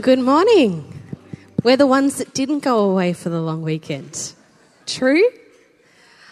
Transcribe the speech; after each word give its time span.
Good 0.00 0.20
morning. 0.20 0.90
We're 1.62 1.76
the 1.76 1.86
ones 1.86 2.16
that 2.16 2.32
didn't 2.32 2.60
go 2.60 2.90
away 2.90 3.12
for 3.12 3.28
the 3.28 3.42
long 3.42 3.60
weekend. 3.60 4.32
True? 4.86 5.22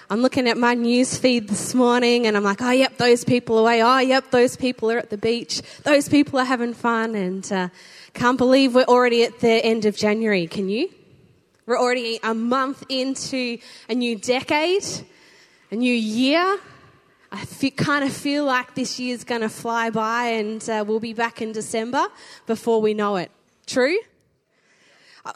I'm 0.09 0.23
looking 0.23 0.48
at 0.48 0.56
my 0.56 0.73
news 0.73 1.19
feed 1.19 1.46
this 1.46 1.74
morning 1.74 2.27
and 2.27 2.38
I'm 2.38 2.42
like, 2.42 2.62
oh, 2.62 2.70
yep, 2.70 2.96
those 2.96 3.23
people 3.23 3.59
away. 3.59 3.83
Oh, 3.83 3.98
yep, 3.98 4.30
those 4.30 4.56
people 4.56 4.91
are 4.91 4.96
at 4.96 5.10
the 5.10 5.19
beach. 5.19 5.60
Those 5.83 6.09
people 6.09 6.38
are 6.38 6.46
having 6.46 6.73
fun. 6.73 7.14
And 7.14 7.52
uh, 7.52 7.69
can't 8.14 8.38
believe 8.38 8.74
we're 8.74 8.84
already 8.84 9.24
at 9.24 9.41
the 9.41 9.62
end 9.62 9.84
of 9.84 9.95
January. 9.95 10.47
Can 10.47 10.70
you? 10.70 10.88
We're 11.66 11.78
already 11.78 12.19
a 12.22 12.33
month 12.33 12.83
into 12.88 13.58
a 13.91 13.95
new 13.95 14.16
decade, 14.16 14.86
a 15.70 15.77
new 15.77 15.95
year. 15.95 16.58
I 17.30 17.45
feel, 17.45 17.72
kind 17.72 18.05
of 18.06 18.12
feel 18.14 18.47
like 18.47 18.74
this 18.74 18.98
year's 18.98 19.22
going 19.22 19.42
to 19.42 19.50
fly 19.50 19.91
by 19.91 20.28
and 20.28 20.66
uh, 20.70 20.83
we'll 20.88 20.98
be 20.98 21.12
back 21.12 21.42
in 21.42 21.52
December 21.52 22.06
before 22.47 22.80
we 22.80 22.95
know 22.95 23.16
it. 23.16 23.30
True? 23.70 23.98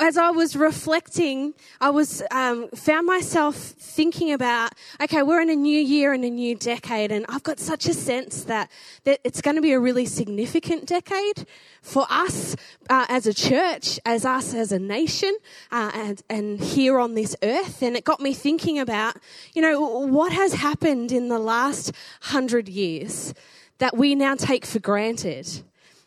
as 0.00 0.16
I 0.16 0.30
was 0.30 0.56
reflecting, 0.56 1.54
I 1.80 1.90
was 1.90 2.20
um, 2.32 2.68
found 2.70 3.06
myself 3.06 3.54
thinking 3.54 4.32
about, 4.32 4.72
okay, 5.00 5.22
we're 5.22 5.40
in 5.40 5.50
a 5.50 5.54
new 5.54 5.78
year 5.78 6.12
and 6.12 6.24
a 6.24 6.30
new 6.30 6.56
decade, 6.56 7.12
and 7.12 7.24
I've 7.28 7.44
got 7.44 7.60
such 7.60 7.86
a 7.86 7.94
sense 7.94 8.44
that 8.44 8.72
that 9.04 9.20
it's 9.22 9.40
going 9.40 9.54
to 9.54 9.62
be 9.62 9.72
a 9.72 9.78
really 9.78 10.06
significant 10.06 10.86
decade 10.86 11.46
for 11.80 12.06
us 12.10 12.56
uh, 12.88 13.06
as 13.08 13.26
a 13.28 13.34
church, 13.34 14.00
as 14.04 14.24
us 14.24 14.52
as 14.52 14.72
a 14.72 14.78
nation, 14.78 15.36
uh, 15.70 15.92
and 15.94 16.22
and 16.28 16.60
here 16.60 16.98
on 16.98 17.14
this 17.14 17.36
earth. 17.42 17.82
And 17.82 17.96
it 17.96 18.04
got 18.04 18.20
me 18.20 18.32
thinking 18.32 18.80
about, 18.80 19.16
you 19.52 19.62
know, 19.62 19.80
what 19.80 20.32
has 20.32 20.54
happened 20.54 21.12
in 21.12 21.28
the 21.28 21.38
last 21.38 21.92
hundred 22.22 22.68
years 22.68 23.32
that 23.78 23.96
we 23.96 24.16
now 24.16 24.34
take 24.34 24.64
for 24.64 24.80
granted 24.80 25.62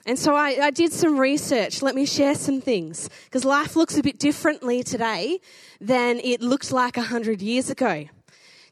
and 0.07 0.17
so 0.17 0.33
I, 0.33 0.57
I, 0.61 0.71
did 0.71 0.93
some 0.93 1.19
research. 1.19 1.81
Let 1.81 1.93
me 1.93 2.05
share 2.05 2.33
some 2.33 2.61
things. 2.61 3.09
Because 3.25 3.43
life 3.43 3.75
looks 3.75 3.97
a 3.97 4.01
bit 4.01 4.17
differently 4.17 4.81
today 4.81 5.39
than 5.81 6.21
it 6.23 6.41
looked 6.41 6.71
like 6.71 6.95
100 6.95 7.41
years 7.41 7.69
ago. 7.69 8.07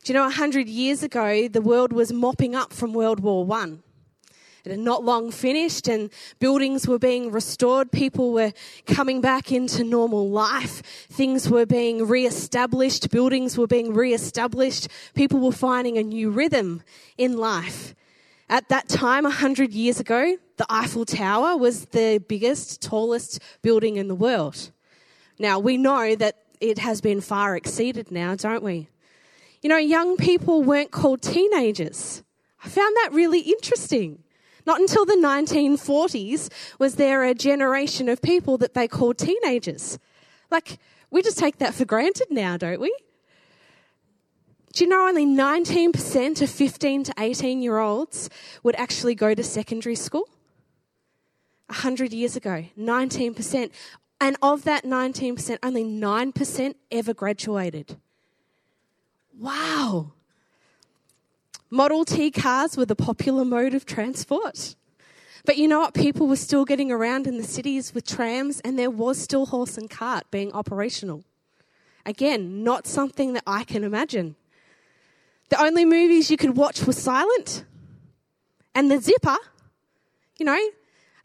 Do 0.03 0.14
you 0.14 0.17
know, 0.17 0.23
100 0.23 0.69
years 0.69 1.03
ago, 1.03 1.50
the 1.50 1.61
world 1.61 1.92
was 1.92 2.14
mopping 2.14 2.55
up 2.55 2.72
from 2.72 2.94
World 2.94 3.19
War 3.19 3.45
I. 3.52 3.80
It 4.64 4.72
had 4.72 4.80
not 4.80 5.03
long 5.03 5.30
finished, 5.30 5.88
and 5.88 6.09
buildings 6.39 6.88
were 6.88 6.97
being 6.97 7.31
restored. 7.31 7.92
People 7.92 8.31
were 8.31 8.53
coming 8.88 9.20
back 9.20 9.52
into 9.52 9.83
normal 9.83 10.30
life. 10.30 10.81
Things 11.09 11.49
were 11.49 11.66
being 11.66 12.08
re 12.08 12.25
established. 12.25 13.11
Buildings 13.11 13.58
were 13.58 13.67
being 13.67 13.94
re 13.94 14.14
established. 14.14 14.88
People 15.14 15.39
were 15.39 15.52
finding 15.52 15.97
a 15.97 16.03
new 16.03 16.31
rhythm 16.31 16.81
in 17.17 17.38
life. 17.38 17.94
At 18.49 18.70
that 18.70 18.88
time, 18.88 19.25
100 19.25 19.73
years 19.73 19.99
ago, 19.99 20.38
the 20.58 20.66
Eiffel 20.70 21.06
Tower 21.06 21.58
was 21.58 21.86
the 21.86 22.23
biggest, 22.28 22.81
tallest 22.81 23.39
building 23.61 23.98
in 23.98 24.08
the 24.08 24.16
world. 24.16 24.72
Now, 25.38 25.59
we 25.59 25.78
know 25.78 26.16
that 26.16 26.38
it 26.61 26.80
has 26.80 27.02
been 27.02 27.22
far 27.22 27.56
exceeded 27.56 28.11
now, 28.11 28.36
don't 28.36 28.64
we? 28.64 28.88
You 29.61 29.70
know, 29.70 29.77
young 29.77 30.15
people 30.15 30.64
weren't 30.64 30.92
called 30.92 31.21
teenagers. 31.21 32.23
I 32.64 32.70
found 32.70 32.95
that 32.98 33.10
really 33.11 33.39
interesting. 33.39 34.23
Not 34.65 34.80
until 34.80 35.05
the 35.05 35.15
1940s 35.15 36.49
was 36.80 36.95
there 36.95 37.23
a 37.23 37.33
generation 37.33 38.10
of 38.10 38.21
people 38.21 38.58
that 38.60 38.73
they 38.73 38.88
called 38.88 39.17
teenagers. 39.17 39.99
Like, 40.49 40.80
we 41.11 41.21
just 41.21 41.38
take 41.38 41.60
that 41.60 41.73
for 41.73 41.86
granted 41.86 42.27
now, 42.32 42.58
don't 42.58 42.80
we? 42.80 42.95
Do 44.73 44.83
you 44.83 44.89
know 44.89 45.08
only 45.08 45.26
19% 45.26 46.42
of 46.42 46.49
15 46.49 47.04
to 47.05 47.14
18 47.17 47.61
year 47.61 47.77
olds 47.77 48.30
would 48.64 48.76
actually 48.76 49.15
go 49.15 49.33
to 49.33 49.44
secondary 49.44 49.95
school? 49.95 50.27
100 51.67 52.14
years 52.14 52.36
ago, 52.36 52.65
19%. 52.77 53.71
And 54.21 54.37
of 54.42 54.64
that 54.64 54.83
19%, 54.83 55.58
only 55.61 55.83
9% 55.83 56.76
ever 56.92 57.14
graduated. 57.14 57.98
Wow. 59.37 60.14
Model 61.70 62.05
T 62.05 62.31
cars 62.31 62.77
were 62.77 62.86
the 62.86 62.95
popular 62.95 63.43
mode 63.43 63.73
of 63.73 63.86
transport. 63.86 64.76
But 65.43 65.58
you 65.58 65.67
know 65.67 65.80
what? 65.80 65.93
People 65.93 66.27
were 66.27 66.37
still 66.37 66.65
getting 66.65 66.92
around 66.92 67.27
in 67.27 67.37
the 67.37 67.43
cities 67.43 67.93
with 67.93 68.08
trams, 68.08 68.61
and 68.61 68.80
there 68.80 68.89
was 68.89 69.20
still 69.20 69.47
horse 69.47 69.77
and 69.77 69.89
cart 69.89 70.26
being 70.32 70.52
operational. 70.53 71.23
Again, 72.05 72.64
not 72.64 72.87
something 72.87 73.33
that 73.33 73.43
I 73.45 73.64
can 73.64 73.83
imagine. 73.83 74.36
The 75.49 75.61
only 75.61 75.86
movies 75.86 76.32
you 76.32 76.37
could 76.37 76.55
watch 76.55 76.86
were 76.86 76.93
silent. 76.93 77.65
And 78.73 78.89
the 78.89 78.99
zipper, 78.99 79.37
you 80.37 80.45
know, 80.45 80.59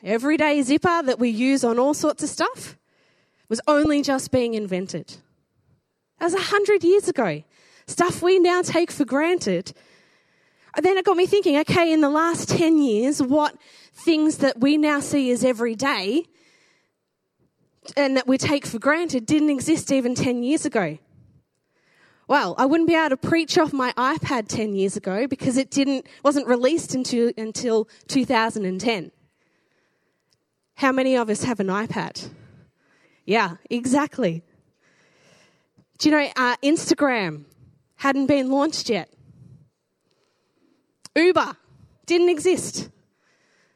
everyday 0.03 0.63
zipper 0.63 1.03
that 1.03 1.19
we 1.19 1.29
use 1.29 1.65
on 1.65 1.79
all 1.79 1.95
sorts 1.95 2.23
of 2.23 2.29
stuff, 2.29 2.77
was 3.49 3.61
only 3.67 4.03
just 4.03 4.31
being 4.31 4.55
invented. 4.55 5.17
That 6.19 6.27
was 6.27 6.35
a 6.35 6.41
hundred 6.41 6.85
years 6.85 7.09
ago. 7.09 7.43
Stuff 7.87 8.23
we 8.23 8.39
now 8.39 8.63
take 8.63 8.91
for 8.91 9.05
granted. 9.05 9.73
And 10.77 10.85
then 10.85 10.97
it 10.97 11.05
got 11.05 11.17
me 11.17 11.27
thinking, 11.27 11.59
okay, 11.59 11.93
in 11.93 12.01
the 12.01 12.11
last 12.11 12.49
10 12.49 12.79
years, 12.79 13.21
what 13.21 13.57
things 13.93 14.39
that 14.39 14.61
we 14.61 14.77
now 14.77 15.01
see 15.01 15.31
as 15.33 15.45
everyday 15.45 16.25
and 17.97 18.17
that 18.17 18.29
we 18.29 18.39
take 18.39 18.67
for 18.67 18.79
granted 18.79 19.27
didn't 19.27 19.51
exist 19.51 19.91
even 19.91 20.15
10 20.15 20.43
years 20.45 20.65
ago? 20.65 20.99
well, 22.31 22.55
I 22.59 22.65
wouldn't 22.65 22.89
be 22.89 22.95
able 22.95 23.09
to 23.09 23.17
preach 23.17 23.59
off 23.59 23.73
my 23.73 23.93
iPad 23.95 24.47
10 24.47 24.73
years 24.77 24.97
ago 24.97 25.27
because 25.27 25.57
it 25.57 25.69
didn't, 25.69 26.07
wasn't 26.23 26.47
released 26.47 26.95
until, 26.95 27.33
until 27.37 27.89
2010. 28.07 29.11
How 30.81 30.93
many 30.93 31.15
of 31.15 31.29
us 31.29 31.43
have 31.43 31.61
an 31.61 31.67
iPad? 31.67 32.31
Yeah, 33.27 33.57
exactly. 33.69 34.43
Do 35.99 36.09
you 36.09 36.17
know, 36.17 36.27
uh, 36.35 36.57
Instagram 36.63 37.45
hadn't 37.97 38.29
been 38.29 38.51
launched 38.51 38.89
yet. 38.89 39.11
Uber 41.15 41.55
didn't 42.07 42.31
exist. 42.31 42.89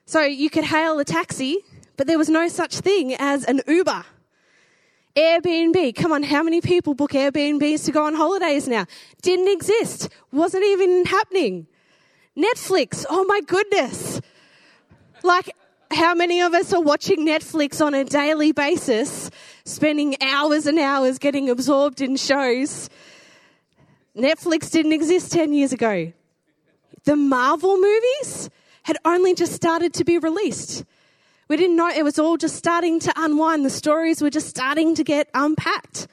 So 0.06 0.22
you 0.22 0.48
could 0.48 0.64
hail 0.64 0.98
a 0.98 1.04
taxi, 1.04 1.59
but 1.98 2.06
there 2.06 2.16
was 2.16 2.31
no 2.31 2.48
such 2.48 2.78
thing 2.78 3.14
as 3.19 3.44
an 3.44 3.60
Uber. 3.66 4.06
Airbnb. 5.14 5.94
Come 5.97 6.10
on, 6.10 6.22
how 6.22 6.43
many 6.43 6.62
people 6.62 6.94
book 6.94 7.12
Airbnbs 7.12 7.84
to 7.84 7.93
go 7.93 8.06
on 8.06 8.14
holidays 8.14 8.66
now? 8.66 8.87
Didn't 9.20 9.48
exist. 9.48 10.09
Wasn't 10.32 10.64
even 10.64 11.04
happening. 11.04 11.66
Netflix. 12.34 13.04
Oh 13.10 13.26
my 13.26 13.43
goodness. 13.43 14.22
Like, 15.22 15.54
how 15.90 16.14
many 16.14 16.40
of 16.40 16.54
us 16.54 16.72
are 16.72 16.80
watching 16.80 17.26
Netflix 17.26 17.84
on 17.84 17.94
a 17.94 18.04
daily 18.04 18.52
basis, 18.52 19.30
spending 19.64 20.16
hours 20.20 20.66
and 20.66 20.78
hours 20.78 21.18
getting 21.18 21.50
absorbed 21.50 22.00
in 22.00 22.16
shows? 22.16 22.88
Netflix 24.16 24.70
didn't 24.70 24.92
exist 24.92 25.32
10 25.32 25.52
years 25.52 25.72
ago. 25.72 26.12
The 27.04 27.16
Marvel 27.16 27.76
movies 27.76 28.50
had 28.84 28.96
only 29.04 29.34
just 29.34 29.52
started 29.52 29.92
to 29.94 30.04
be 30.04 30.18
released. 30.18 30.84
We 31.48 31.56
didn't 31.56 31.76
know 31.76 31.88
it 31.88 32.04
was 32.04 32.19
all 32.19 32.37
just 32.37 32.56
starting 32.56 33.00
to 33.00 33.12
unwind. 33.16 33.64
The 33.64 33.70
stories 33.70 34.22
were 34.22 34.30
just 34.30 34.48
starting 34.48 34.94
to 34.94 35.04
get 35.04 35.28
unpacked. 35.34 36.06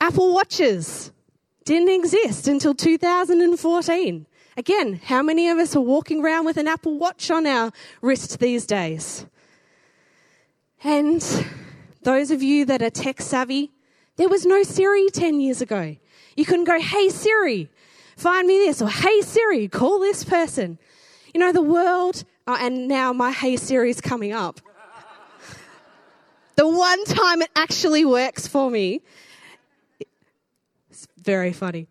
Apple 0.00 0.32
Watches 0.32 1.12
didn't 1.64 1.90
exist 1.90 2.48
until 2.48 2.74
2014. 2.74 4.26
Again, 4.56 5.00
how 5.04 5.22
many 5.22 5.48
of 5.48 5.58
us 5.58 5.76
are 5.76 5.80
walking 5.80 6.22
around 6.22 6.44
with 6.44 6.56
an 6.56 6.68
Apple 6.68 6.98
Watch 6.98 7.30
on 7.30 7.46
our 7.46 7.72
wrist 8.02 8.38
these 8.38 8.66
days? 8.66 9.26
And 10.82 11.22
those 12.02 12.30
of 12.30 12.42
you 12.42 12.64
that 12.66 12.82
are 12.82 12.90
tech 12.90 13.20
savvy, 13.20 13.70
there 14.16 14.28
was 14.28 14.44
no 14.46 14.62
Siri 14.62 15.08
10 15.10 15.40
years 15.40 15.60
ago. 15.60 15.96
You 16.36 16.44
couldn't 16.44 16.64
go, 16.64 16.80
hey 16.80 17.08
Siri, 17.08 17.70
find 18.16 18.46
me 18.46 18.58
this, 18.58 18.82
or 18.82 18.88
hey 18.88 19.20
Siri, 19.20 19.68
call 19.68 20.00
this 20.00 20.24
person. 20.24 20.78
You 21.32 21.40
know, 21.40 21.52
the 21.52 21.62
world 21.62 22.24
Oh, 22.52 22.56
and 22.58 22.88
now 22.88 23.12
my 23.12 23.30
Hey 23.30 23.56
Siri 23.56 23.90
is 23.90 24.00
coming 24.00 24.32
up. 24.32 24.60
the 26.56 26.66
one 26.66 27.04
time 27.04 27.42
it 27.42 27.50
actually 27.54 28.04
works 28.04 28.48
for 28.48 28.68
me. 28.68 29.02
It's 30.90 31.06
very 31.16 31.52
funny. 31.52 31.86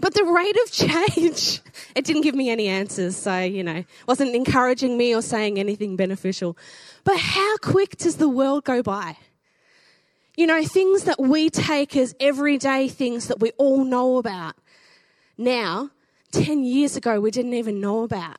But 0.00 0.14
the 0.14 0.24
rate 0.24 0.56
of 0.64 0.72
change, 0.72 1.60
it 1.94 2.04
didn't 2.04 2.22
give 2.22 2.34
me 2.34 2.50
any 2.50 2.68
answers. 2.68 3.16
So, 3.16 3.38
you 3.38 3.62
know, 3.62 3.84
wasn't 4.06 4.34
encouraging 4.34 4.96
me 4.96 5.14
or 5.14 5.22
saying 5.22 5.58
anything 5.58 5.96
beneficial. 5.96 6.56
But 7.04 7.18
how 7.18 7.56
quick 7.58 7.96
does 7.96 8.16
the 8.16 8.28
world 8.28 8.64
go 8.64 8.82
by? 8.82 9.16
You 10.36 10.46
know, 10.46 10.64
things 10.64 11.04
that 11.04 11.20
we 11.20 11.50
take 11.50 11.96
as 11.96 12.14
everyday 12.18 12.88
things 12.88 13.28
that 13.28 13.40
we 13.40 13.50
all 13.58 13.84
know 13.84 14.16
about. 14.16 14.54
Now, 15.36 15.90
10 16.32 16.64
years 16.64 16.96
ago, 16.96 17.20
we 17.20 17.30
didn't 17.30 17.54
even 17.54 17.80
know 17.80 18.02
about. 18.04 18.36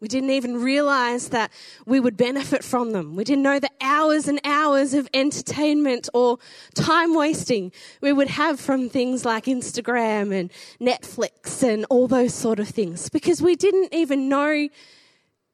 We 0.00 0.08
didn't 0.08 0.30
even 0.30 0.62
realize 0.62 1.28
that 1.28 1.52
we 1.84 2.00
would 2.00 2.16
benefit 2.16 2.64
from 2.64 2.92
them. 2.92 3.16
We 3.16 3.24
didn't 3.24 3.42
know 3.42 3.60
the 3.60 3.70
hours 3.82 4.28
and 4.28 4.40
hours 4.44 4.94
of 4.94 5.08
entertainment 5.12 6.08
or 6.14 6.38
time 6.74 7.14
wasting 7.14 7.72
we 8.00 8.12
would 8.12 8.28
have 8.28 8.58
from 8.58 8.88
things 8.88 9.24
like 9.24 9.44
Instagram 9.44 10.32
and 10.34 10.50
Netflix 10.80 11.62
and 11.62 11.84
all 11.90 12.08
those 12.08 12.34
sort 12.34 12.60
of 12.60 12.68
things 12.68 13.08
because 13.10 13.42
we 13.42 13.56
didn't 13.56 13.92
even 13.92 14.28
know 14.28 14.68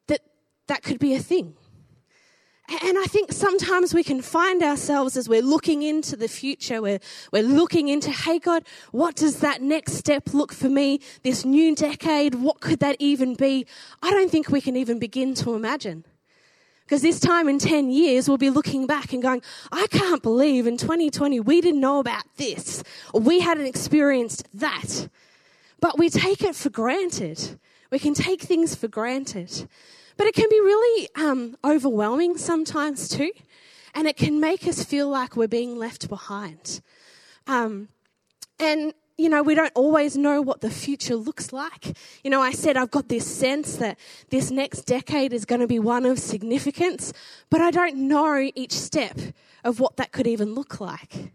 that 0.07 0.21
that 0.67 0.83
could 0.83 0.99
be 0.99 1.13
a 1.13 1.19
thing. 1.19 1.55
And 2.69 2.97
I 2.97 3.05
think 3.05 3.31
sometimes 3.31 3.93
we 3.93 4.03
can 4.03 4.21
find 4.21 4.61
ourselves 4.61 5.15
as 5.15 5.29
we're 5.29 5.41
looking 5.41 5.83
into 5.83 6.17
the 6.17 6.27
future, 6.27 6.81
we're, 6.81 6.99
we're 7.31 7.43
looking 7.43 7.87
into, 7.87 8.11
hey, 8.11 8.39
God, 8.39 8.63
what 8.91 9.15
does 9.15 9.39
that 9.39 9.61
next 9.61 9.93
step 9.93 10.33
look 10.33 10.51
for 10.51 10.67
me? 10.67 10.99
This 11.23 11.45
new 11.45 11.73
decade, 11.75 12.35
what 12.35 12.59
could 12.59 12.79
that 12.79 12.97
even 12.99 13.35
be? 13.35 13.65
I 14.03 14.11
don't 14.11 14.29
think 14.29 14.49
we 14.49 14.59
can 14.59 14.75
even 14.75 14.99
begin 14.99 15.33
to 15.35 15.53
imagine. 15.53 16.03
Because 16.85 17.01
this 17.01 17.21
time 17.21 17.47
in 17.47 17.57
10 17.57 17.89
years, 17.89 18.27
we'll 18.27 18.37
be 18.37 18.49
looking 18.49 18.85
back 18.85 19.13
and 19.13 19.21
going, 19.21 19.41
I 19.71 19.87
can't 19.87 20.21
believe 20.21 20.67
in 20.67 20.75
2020 20.75 21.39
we 21.39 21.61
didn't 21.61 21.81
know 21.81 21.99
about 21.99 22.23
this, 22.35 22.83
or 23.13 23.21
we 23.21 23.39
hadn't 23.39 23.65
experienced 23.65 24.47
that. 24.53 25.07
But 25.79 25.97
we 25.97 26.09
take 26.09 26.43
it 26.43 26.55
for 26.55 26.69
granted. 26.69 27.59
We 27.91 27.99
can 27.99 28.13
take 28.13 28.41
things 28.41 28.75
for 28.75 28.87
granted. 28.89 29.69
But 30.17 30.27
it 30.27 30.35
can 30.35 30.49
be 30.49 30.59
really 30.59 31.09
um, 31.15 31.55
overwhelming 31.63 32.37
sometimes 32.37 33.07
too, 33.07 33.31
and 33.93 34.07
it 34.07 34.17
can 34.17 34.39
make 34.39 34.67
us 34.67 34.83
feel 34.83 35.07
like 35.07 35.35
we're 35.35 35.47
being 35.47 35.77
left 35.77 36.09
behind. 36.09 36.81
Um, 37.45 37.89
and 38.59 38.93
you 39.17 39.29
know, 39.29 39.41
we 39.41 39.55
don't 39.55 39.71
always 39.73 40.15
know 40.15 40.41
what 40.43 40.61
the 40.61 40.69
future 40.69 41.15
looks 41.15 41.51
like. 41.51 41.97
You 42.23 42.29
know, 42.29 42.41
I 42.41 42.51
said 42.51 42.77
I've 42.77 42.91
got 42.91 43.09
this 43.09 43.25
sense 43.25 43.77
that 43.77 43.97
this 44.29 44.51
next 44.51 44.81
decade 44.81 45.33
is 45.33 45.43
going 45.43 45.61
to 45.61 45.67
be 45.67 45.79
one 45.79 46.05
of 46.05 46.19
significance, 46.19 47.13
but 47.49 47.59
I 47.59 47.71
don't 47.71 47.95
know 48.07 48.49
each 48.53 48.73
step 48.73 49.17
of 49.63 49.79
what 49.79 49.97
that 49.97 50.11
could 50.11 50.27
even 50.27 50.53
look 50.53 50.79
like 50.79 51.31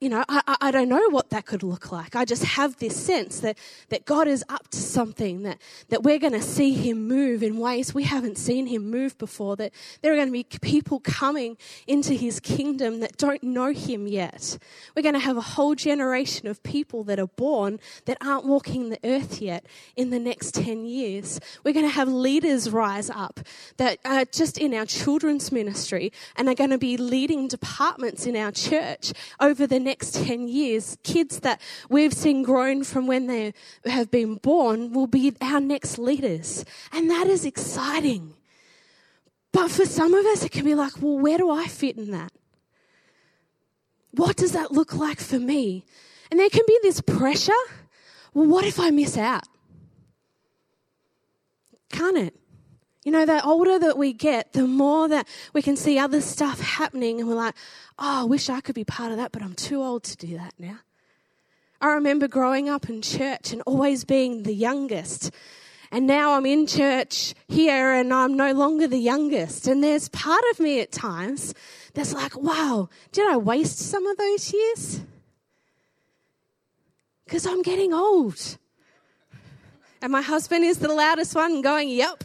you 0.00 0.08
know, 0.08 0.24
I, 0.28 0.56
I 0.60 0.70
don't 0.70 0.88
know 0.88 1.08
what 1.10 1.30
that 1.30 1.44
could 1.44 1.64
look 1.64 1.90
like. 1.90 2.14
I 2.14 2.24
just 2.24 2.44
have 2.44 2.76
this 2.76 2.96
sense 2.96 3.40
that, 3.40 3.58
that 3.88 4.04
God 4.04 4.28
is 4.28 4.44
up 4.48 4.68
to 4.68 4.78
something, 4.78 5.42
that, 5.42 5.58
that 5.88 6.04
we're 6.04 6.20
going 6.20 6.34
to 6.34 6.42
see 6.42 6.72
Him 6.72 7.08
move 7.08 7.42
in 7.42 7.58
ways 7.58 7.94
we 7.94 8.04
haven't 8.04 8.38
seen 8.38 8.68
Him 8.68 8.88
move 8.90 9.18
before, 9.18 9.56
that 9.56 9.72
there 10.00 10.12
are 10.12 10.16
going 10.16 10.28
to 10.28 10.32
be 10.32 10.44
people 10.44 11.00
coming 11.00 11.56
into 11.88 12.14
His 12.14 12.38
kingdom 12.38 13.00
that 13.00 13.16
don't 13.16 13.42
know 13.42 13.72
Him 13.72 14.06
yet. 14.06 14.58
We're 14.94 15.02
going 15.02 15.14
to 15.14 15.20
have 15.20 15.36
a 15.36 15.40
whole 15.40 15.74
generation 15.74 16.46
of 16.46 16.62
people 16.62 17.02
that 17.04 17.18
are 17.18 17.26
born 17.26 17.80
that 18.04 18.18
aren't 18.20 18.44
walking 18.44 18.90
the 18.90 19.00
earth 19.02 19.42
yet 19.42 19.66
in 19.96 20.10
the 20.10 20.20
next 20.20 20.54
10 20.54 20.84
years. 20.84 21.40
We're 21.64 21.74
going 21.74 21.86
to 21.86 21.92
have 21.92 22.08
leaders 22.08 22.70
rise 22.70 23.10
up 23.10 23.40
that 23.78 23.98
are 24.04 24.24
just 24.26 24.58
in 24.58 24.74
our 24.74 24.86
children's 24.86 25.50
ministry 25.50 26.12
and 26.36 26.48
are 26.48 26.54
going 26.54 26.70
to 26.70 26.78
be 26.78 26.96
leading 26.96 27.48
departments 27.48 28.26
in 28.26 28.36
our 28.36 28.52
church 28.52 29.12
over 29.40 29.66
the 29.66 29.87
next 29.88 30.14
10 30.14 30.48
years, 30.48 30.96
kids 31.02 31.40
that 31.40 31.60
we've 31.88 32.12
seen 32.12 32.42
grown 32.42 32.84
from 32.84 33.06
when 33.06 33.26
they 33.26 33.54
have 33.84 34.10
been 34.10 34.36
born 34.36 34.92
will 34.92 35.06
be 35.06 35.34
our 35.40 35.60
next 35.60 35.98
leaders. 35.98 36.64
And 36.92 37.10
that 37.10 37.26
is 37.26 37.44
exciting. 37.44 38.34
But 39.52 39.70
for 39.70 39.86
some 39.86 40.14
of 40.14 40.24
us, 40.26 40.44
it 40.44 40.52
can 40.52 40.64
be 40.64 40.74
like, 40.74 41.00
well, 41.00 41.18
where 41.18 41.38
do 41.38 41.50
I 41.50 41.66
fit 41.66 41.96
in 41.96 42.10
that? 42.10 42.32
What 44.12 44.36
does 44.36 44.52
that 44.52 44.72
look 44.72 44.94
like 44.94 45.20
for 45.20 45.38
me? 45.38 45.84
And 46.30 46.38
there 46.38 46.50
can 46.50 46.64
be 46.66 46.78
this 46.82 47.00
pressure. 47.00 47.52
Well, 48.34 48.46
what 48.46 48.64
if 48.64 48.78
I 48.78 48.90
miss 48.90 49.16
out? 49.16 49.44
Can't 51.90 52.18
it? 52.18 52.34
You 53.04 53.12
know, 53.12 53.24
the 53.24 53.42
older 53.44 53.78
that 53.78 53.96
we 53.96 54.12
get, 54.12 54.52
the 54.52 54.66
more 54.66 55.08
that 55.08 55.26
we 55.52 55.62
can 55.62 55.76
see 55.76 55.98
other 55.98 56.20
stuff 56.20 56.60
happening, 56.60 57.20
and 57.20 57.28
we're 57.28 57.36
like, 57.36 57.54
oh, 57.98 58.22
I 58.22 58.24
wish 58.24 58.48
I 58.48 58.60
could 58.60 58.74
be 58.74 58.84
part 58.84 59.12
of 59.12 59.18
that, 59.18 59.32
but 59.32 59.42
I'm 59.42 59.54
too 59.54 59.82
old 59.82 60.04
to 60.04 60.16
do 60.16 60.36
that 60.36 60.54
now. 60.58 60.78
I 61.80 61.92
remember 61.92 62.26
growing 62.26 62.68
up 62.68 62.88
in 62.88 63.02
church 63.02 63.52
and 63.52 63.62
always 63.64 64.04
being 64.04 64.42
the 64.42 64.54
youngest. 64.54 65.30
And 65.90 66.06
now 66.06 66.32
I'm 66.32 66.44
in 66.44 66.66
church 66.66 67.34
here 67.46 67.92
and 67.92 68.12
I'm 68.12 68.36
no 68.36 68.52
longer 68.52 68.88
the 68.88 68.98
youngest. 68.98 69.66
And 69.68 69.82
there's 69.82 70.08
part 70.08 70.42
of 70.50 70.60
me 70.60 70.80
at 70.80 70.92
times 70.92 71.54
that's 71.94 72.12
like, 72.12 72.36
wow, 72.36 72.88
did 73.12 73.26
I 73.28 73.36
waste 73.36 73.78
some 73.78 74.06
of 74.06 74.16
those 74.16 74.52
years? 74.52 75.00
Because 77.24 77.46
I'm 77.46 77.62
getting 77.62 77.94
old. 77.94 78.58
And 80.02 80.12
my 80.12 80.22
husband 80.22 80.64
is 80.64 80.78
the 80.78 80.92
loudest 80.92 81.34
one 81.34 81.62
going, 81.62 81.88
yep. 81.88 82.24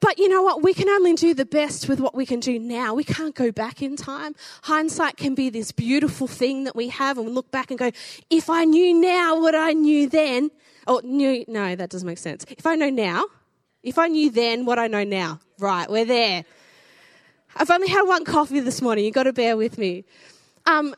But 0.00 0.18
you 0.18 0.28
know 0.28 0.42
what? 0.42 0.62
We 0.62 0.74
can 0.74 0.88
only 0.88 1.14
do 1.14 1.32
the 1.32 1.46
best 1.46 1.88
with 1.88 2.00
what 2.00 2.14
we 2.14 2.26
can 2.26 2.38
do 2.38 2.58
now. 2.58 2.92
We 2.94 3.04
can't 3.04 3.34
go 3.34 3.50
back 3.50 3.80
in 3.80 3.96
time. 3.96 4.34
Hindsight 4.62 5.16
can 5.16 5.34
be 5.34 5.48
this 5.48 5.72
beautiful 5.72 6.26
thing 6.26 6.64
that 6.64 6.76
we 6.76 6.88
have, 6.88 7.16
and 7.16 7.26
we 7.26 7.32
look 7.32 7.50
back 7.50 7.70
and 7.70 7.78
go, 7.78 7.90
if 8.28 8.50
I 8.50 8.64
knew 8.64 8.94
now 9.00 9.40
what 9.40 9.54
I 9.54 9.72
knew 9.72 10.08
then, 10.08 10.50
oh, 10.86 11.00
knew, 11.02 11.44
no, 11.48 11.74
that 11.74 11.88
doesn't 11.88 12.06
make 12.06 12.18
sense. 12.18 12.44
If 12.50 12.66
I 12.66 12.74
know 12.74 12.90
now, 12.90 13.24
if 13.82 13.98
I 13.98 14.08
knew 14.08 14.30
then 14.30 14.66
what 14.66 14.78
I 14.78 14.86
know 14.86 15.04
now, 15.04 15.40
right, 15.58 15.88
we're 15.90 16.04
there. 16.04 16.44
I've 17.54 17.70
only 17.70 17.88
had 17.88 18.02
one 18.02 18.24
coffee 18.24 18.60
this 18.60 18.82
morning, 18.82 19.06
you've 19.06 19.14
got 19.14 19.22
to 19.24 19.32
bear 19.32 19.56
with 19.56 19.78
me. 19.78 20.04
Um, 20.66 20.94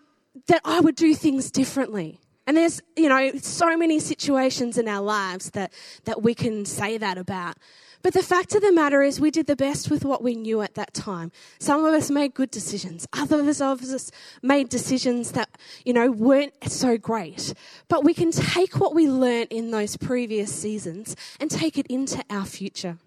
that 0.47 0.61
I 0.65 0.81
would 0.81 0.97
do 0.97 1.15
things 1.15 1.51
differently. 1.51 2.19
And 2.47 2.57
there's, 2.57 2.81
you 2.97 3.09
know, 3.09 3.33
so 3.37 3.77
many 3.77 4.01
situations 4.01 4.79
in 4.79 4.89
our 4.89 5.03
lives 5.03 5.51
that, 5.51 5.73
that 6.05 6.23
we 6.23 6.35
can 6.35 6.65
say 6.65 6.97
that 6.97 7.19
about. 7.19 7.57
But 8.03 8.15
the 8.15 8.23
fact 8.23 8.55
of 8.55 8.63
the 8.63 8.73
matter 8.73 9.03
is, 9.03 9.21
we 9.21 9.31
did 9.31 9.47
the 9.47 9.57
best 9.57 9.91
with 9.91 10.05
what 10.05 10.23
we 10.23 10.35
knew 10.35 10.63
at 10.63 10.75
that 10.75 10.95
time. 10.95 11.33
Some 11.59 11.85
of 11.85 11.93
us 11.93 12.11
made 12.11 12.33
good 12.33 12.51
decisions. 12.51 13.09
Others 13.13 13.61
of 13.61 13.83
us 13.83 14.11
made 14.41 14.69
decisions 14.69 15.33
that, 15.33 15.49
you 15.85 15.93
know, 15.93 16.11
weren't 16.11 16.55
so 16.71 16.97
great. 16.97 17.55
But 17.89 18.05
we 18.05 18.15
can 18.15 18.31
take 18.31 18.79
what 18.79 18.95
we 18.95 19.09
learnt 19.09 19.51
in 19.51 19.73
those 19.73 19.97
previous 19.97 20.55
seasons 20.55 21.17
and 21.41 21.51
take 21.51 21.77
it 21.77 21.87
into 21.89 22.25
our 22.31 22.45
future. 22.45 22.99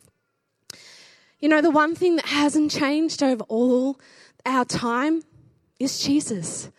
You 1.40 1.50
know, 1.50 1.62
the 1.62 1.72
one 1.72 1.96
thing 1.96 2.18
that 2.18 2.26
hasn't 2.26 2.72
changed 2.72 3.24
over 3.24 3.44
all 3.46 4.00
our 4.46 4.66
time 4.66 5.24
is 5.80 6.00
Jesus. 6.00 6.70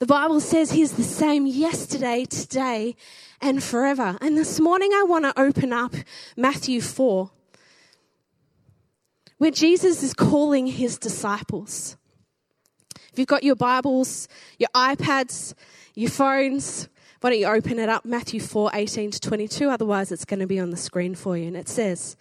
The 0.00 0.06
Bible 0.06 0.40
says 0.40 0.72
He's 0.72 0.92
the 0.92 1.02
same 1.02 1.46
yesterday, 1.46 2.26
today, 2.26 2.96
and 3.40 3.62
forever. 3.62 4.18
And 4.20 4.36
this 4.36 4.60
morning 4.60 4.90
I 4.92 5.04
want 5.08 5.24
to 5.24 5.40
open 5.40 5.72
up 5.72 5.94
Matthew 6.36 6.82
4 6.82 7.30
where 9.38 9.50
Jesus 9.50 10.02
is 10.02 10.14
calling 10.14 10.66
his 10.66 10.98
disciples. 10.98 11.96
If 13.12 13.18
you've 13.18 13.28
got 13.28 13.44
your 13.44 13.56
Bibles, 13.56 14.28
your 14.58 14.68
iPads, 14.74 15.54
your 15.94 16.10
phones, 16.10 16.88
why 17.20 17.30
don't 17.30 17.38
you 17.38 17.46
open 17.46 17.78
it 17.78 17.88
up? 17.88 18.04
Matthew 18.04 18.40
4 18.40 18.70
18 18.74 19.10
to 19.12 19.20
22. 19.20 19.68
Otherwise, 19.68 20.12
it's 20.12 20.24
going 20.24 20.40
to 20.40 20.46
be 20.46 20.60
on 20.60 20.70
the 20.70 20.76
screen 20.76 21.14
for 21.14 21.36
you. 21.36 21.46
And 21.46 21.56
it 21.56 21.68
says, 21.68 22.16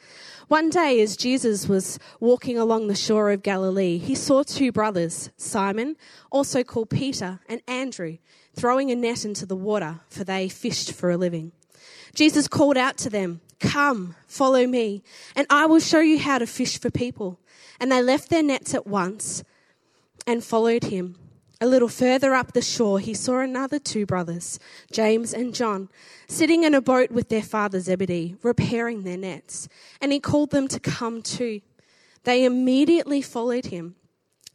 One 0.47 0.69
day, 0.69 1.01
as 1.01 1.17
Jesus 1.17 1.67
was 1.67 1.99
walking 2.19 2.57
along 2.57 2.87
the 2.87 2.95
shore 2.95 3.29
of 3.31 3.43
Galilee, 3.43 3.97
he 3.97 4.15
saw 4.15 4.43
two 4.43 4.71
brothers, 4.71 5.29
Simon, 5.37 5.97
also 6.31 6.63
called 6.63 6.89
Peter, 6.89 7.39
and 7.47 7.61
Andrew, 7.67 8.17
throwing 8.55 8.89
a 8.89 8.95
net 8.95 9.25
into 9.25 9.45
the 9.45 9.55
water, 9.55 9.99
for 10.09 10.23
they 10.23 10.47
fished 10.47 10.93
for 10.93 11.11
a 11.11 11.17
living. 11.17 11.51
Jesus 12.13 12.47
called 12.47 12.77
out 12.77 12.97
to 12.99 13.09
them, 13.09 13.41
Come, 13.59 14.15
follow 14.27 14.67
me, 14.67 15.03
and 15.35 15.47
I 15.49 15.65
will 15.65 15.79
show 15.79 15.99
you 15.99 16.19
how 16.19 16.37
to 16.37 16.47
fish 16.47 16.79
for 16.79 16.91
people. 16.91 17.39
And 17.79 17.91
they 17.91 18.01
left 18.01 18.29
their 18.29 18.43
nets 18.43 18.73
at 18.73 18.87
once 18.87 19.43
and 20.27 20.43
followed 20.43 20.85
him. 20.85 21.15
A 21.61 21.67
little 21.67 21.87
further 21.87 22.33
up 22.33 22.51
the 22.51 22.61
shore, 22.61 22.99
he 22.99 23.13
saw 23.13 23.39
another 23.39 23.79
two 23.79 24.05
brothers, 24.05 24.59
James 24.91 25.33
and 25.33 25.55
John, 25.55 25.89
sitting 26.27 26.63
in 26.63 26.73
a 26.73 26.81
boat 26.81 27.11
with 27.11 27.29
their 27.29 27.41
father 27.41 27.79
Zebedee, 27.79 28.35
repairing 28.43 29.03
their 29.03 29.17
nets. 29.17 29.69
And 30.01 30.11
he 30.11 30.19
called 30.19 30.51
them 30.51 30.67
to 30.67 30.79
come 30.79 31.21
too. 31.21 31.61
They 32.23 32.43
immediately 32.43 33.21
followed 33.21 33.67
him, 33.67 33.95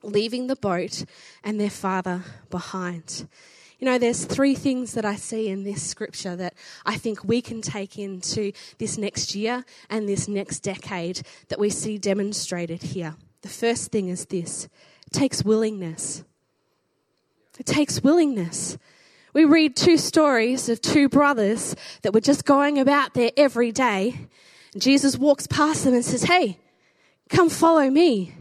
leaving 0.03 0.47
the 0.47 0.57
boat 0.57 1.05
and 1.43 1.59
their 1.59 1.71
father 1.71 2.23
behind. 2.51 3.27
You 3.81 3.87
know, 3.87 3.99
their's 3.99 4.27
three 4.27 4.55
things 4.55 4.93
that 4.93 5.07
I 5.07 5.17
see 5.17 5.49
in 5.49 5.65
this 5.65 5.83
scripture 5.83 6.37
that 6.37 6.55
I 6.85 6.97
think 6.97 7.25
we 7.25 7.41
can 7.41 7.63
take 7.63 7.99
into 7.99 8.53
this 8.77 8.99
next 8.99 9.35
year 9.35 9.65
and 9.89 10.07
this 10.07 10.29
next 10.29 10.61
decade 10.61 11.23
that 11.49 11.59
we 11.59 11.71
see 11.71 11.97
demonstrated 11.97 12.83
here. 12.83 13.17
The 13.41 13.49
first 13.49 13.91
thing 13.91 14.09
is 14.09 14.27
this 14.27 14.67
it 15.07 15.13
takes 15.13 15.43
willingness. 15.43 16.25
It 17.59 17.67
takes 17.67 18.03
willingness. 18.03 18.77
We 19.33 19.45
read 19.45 19.77
two 19.77 19.97
stories 19.97 20.69
of 20.69 20.81
two 20.81 21.09
brothers 21.09 21.75
that 22.03 22.13
were 22.13 22.21
just 22.21 22.45
going 22.45 22.79
about 22.79 23.15
there 23.15 23.31
every 23.37 23.73
day. 23.73 24.29
Jesus 24.77 25.17
walks 25.17 25.47
past 25.47 25.85
them 25.85 25.95
and 25.95 26.05
says, 26.05 26.25
Hey, 26.25 26.59
come 27.29 27.49
follow 27.49 27.89
me. 27.89 28.35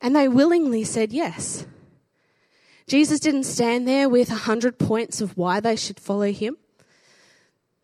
And 0.00 0.14
they 0.14 0.28
willingly 0.28 0.84
said 0.84 1.12
yes. 1.12 1.66
Jesus 2.90 3.20
didn't 3.20 3.44
stand 3.44 3.86
there 3.86 4.08
with 4.08 4.32
a 4.32 4.50
hundred 4.50 4.76
points 4.76 5.20
of 5.20 5.36
why 5.36 5.60
they 5.60 5.76
should 5.76 6.00
follow 6.00 6.32
him. 6.32 6.56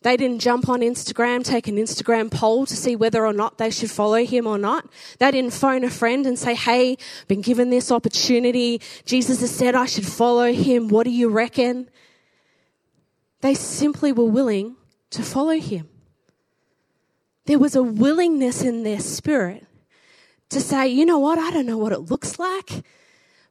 They 0.02 0.16
didn't 0.16 0.40
jump 0.40 0.68
on 0.68 0.80
Instagram, 0.80 1.44
take 1.44 1.68
an 1.68 1.76
Instagram 1.76 2.28
poll 2.28 2.66
to 2.66 2.74
see 2.74 2.96
whether 2.96 3.24
or 3.24 3.32
not 3.32 3.56
they 3.56 3.70
should 3.70 3.92
follow 3.92 4.24
him 4.24 4.48
or 4.48 4.58
not. 4.58 4.90
They 5.20 5.30
didn't 5.30 5.52
phone 5.52 5.84
a 5.84 5.90
friend 5.90 6.26
and 6.26 6.36
say, 6.36 6.56
Hey, 6.56 6.96
been 7.28 7.40
given 7.40 7.70
this 7.70 7.92
opportunity. 7.92 8.80
Jesus 9.04 9.38
has 9.42 9.54
said 9.54 9.76
I 9.76 9.86
should 9.86 10.08
follow 10.08 10.52
him. 10.52 10.88
What 10.88 11.04
do 11.04 11.10
you 11.10 11.28
reckon? 11.28 11.88
They 13.42 13.54
simply 13.54 14.10
were 14.10 14.24
willing 14.24 14.74
to 15.10 15.22
follow 15.22 15.60
him. 15.60 15.88
There 17.44 17.60
was 17.60 17.76
a 17.76 17.82
willingness 17.84 18.62
in 18.62 18.82
their 18.82 18.98
spirit 18.98 19.64
to 20.48 20.60
say, 20.60 20.88
you 20.88 21.06
know 21.06 21.20
what, 21.20 21.38
I 21.38 21.52
don't 21.52 21.66
know 21.66 21.78
what 21.78 21.92
it 21.92 22.10
looks 22.10 22.40
like, 22.40 22.82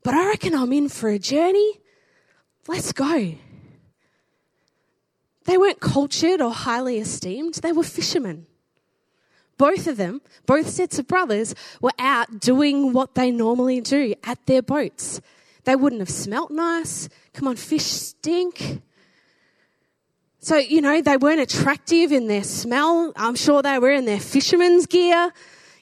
but 0.06 0.14
I 0.14 0.28
reckon 0.28 0.54
I'm 0.54 0.72
in 0.72 0.88
for 0.88 1.10
a 1.10 1.18
journey. 1.18 1.80
Let's 2.68 2.94
go. 2.94 3.34
They 5.46 5.58
weren't 5.58 5.80
cultured 5.80 6.42
or 6.42 6.52
highly 6.52 7.00
esteemed, 7.00 7.56
they 7.56 7.72
were 7.72 7.84
fishermen. 7.84 8.46
Both 9.58 9.88
of 9.88 9.98
them, 9.98 10.22
both 10.46 10.70
sets 10.70 11.00
of 11.00 11.08
brothers, 11.08 11.56
were 11.82 11.94
out 11.98 12.40
doing 12.40 12.94
what 12.94 13.16
they 13.16 13.32
normally 13.32 13.82
do 13.82 14.14
at 14.24 14.46
their 14.46 14.62
boats. 14.62 15.22
They 15.64 15.76
wouldn't 15.76 16.02
have 16.02 16.10
smelt 16.10 16.52
nice. 16.52 17.10
Come 17.34 17.48
on, 17.48 17.56
fish 17.56 17.86
stink. 17.86 18.82
So, 20.40 20.58
you 20.58 20.82
know, 20.82 21.02
they 21.02 21.18
weren't 21.18 21.42
attractive 21.42 22.12
in 22.12 22.28
their 22.28 22.44
smell. 22.44 23.12
I'm 23.16 23.36
sure 23.36 23.64
they 23.64 23.80
were 23.80 23.92
in 23.92 24.06
their 24.06 24.20
fisherman's 24.20 24.86
gear. 24.86 25.34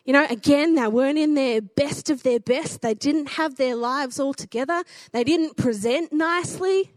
You 0.05 0.13
know, 0.13 0.25
again, 0.29 0.75
they 0.75 0.87
weren't 0.87 1.17
in 1.17 1.33
their 1.33 1.61
best 1.61 2.09
of 2.09 2.23
their 2.23 2.39
best. 2.39 2.81
They 2.81 2.93
didn't 2.93 3.29
have 3.29 3.55
their 3.55 3.75
lives 3.75 4.19
all 4.19 4.33
together. 4.33 4.83
They 5.11 5.23
didn't 5.23 5.55
present 5.55 6.11
nicely. 6.11 6.91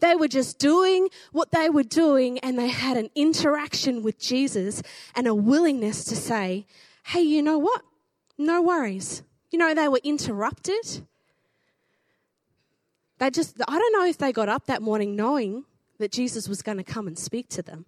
They 0.00 0.14
were 0.14 0.28
just 0.28 0.58
doing 0.58 1.08
what 1.32 1.52
they 1.52 1.70
were 1.70 1.82
doing 1.82 2.38
and 2.40 2.58
they 2.58 2.68
had 2.68 2.98
an 2.98 3.08
interaction 3.14 4.02
with 4.02 4.18
Jesus 4.18 4.82
and 5.14 5.26
a 5.26 5.34
willingness 5.34 6.04
to 6.04 6.16
say, 6.16 6.66
hey, 7.04 7.22
you 7.22 7.42
know 7.42 7.58
what? 7.58 7.82
No 8.36 8.60
worries. 8.60 9.22
You 9.50 9.58
know, 9.58 9.72
they 9.72 9.88
were 9.88 10.00
interrupted. 10.04 11.06
They 13.18 13.30
just, 13.30 13.60
I 13.66 13.78
don't 13.78 13.92
know 13.92 14.04
if 14.04 14.18
they 14.18 14.32
got 14.32 14.50
up 14.50 14.66
that 14.66 14.82
morning 14.82 15.16
knowing 15.16 15.64
that 15.98 16.12
Jesus 16.12 16.48
was 16.48 16.60
going 16.60 16.76
to 16.76 16.84
come 16.84 17.06
and 17.06 17.18
speak 17.18 17.48
to 17.50 17.62
them. 17.62 17.86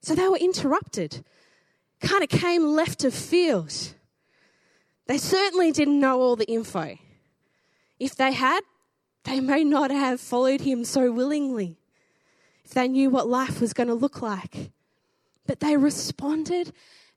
So 0.00 0.16
they 0.16 0.28
were 0.28 0.38
interrupted, 0.38 1.24
kind 2.00 2.22
of 2.22 2.28
came 2.28 2.64
left 2.64 3.04
of 3.04 3.14
field. 3.14 3.94
They 5.06 5.18
certainly 5.18 5.72
didn't 5.72 6.00
know 6.00 6.20
all 6.20 6.36
the 6.36 6.50
info. 6.50 6.98
If 7.98 8.16
they 8.16 8.32
had, 8.32 8.60
they 9.24 9.40
may 9.40 9.64
not 9.64 9.90
have 9.90 10.20
followed 10.20 10.60
him 10.60 10.84
so 10.84 11.10
willingly 11.10 11.78
if 12.64 12.72
they 12.72 12.88
knew 12.88 13.10
what 13.10 13.28
life 13.28 13.60
was 13.60 13.72
going 13.72 13.88
to 13.88 13.94
look 13.94 14.20
like. 14.20 14.70
But 15.46 15.60
they 15.60 15.76
responded 15.76 16.72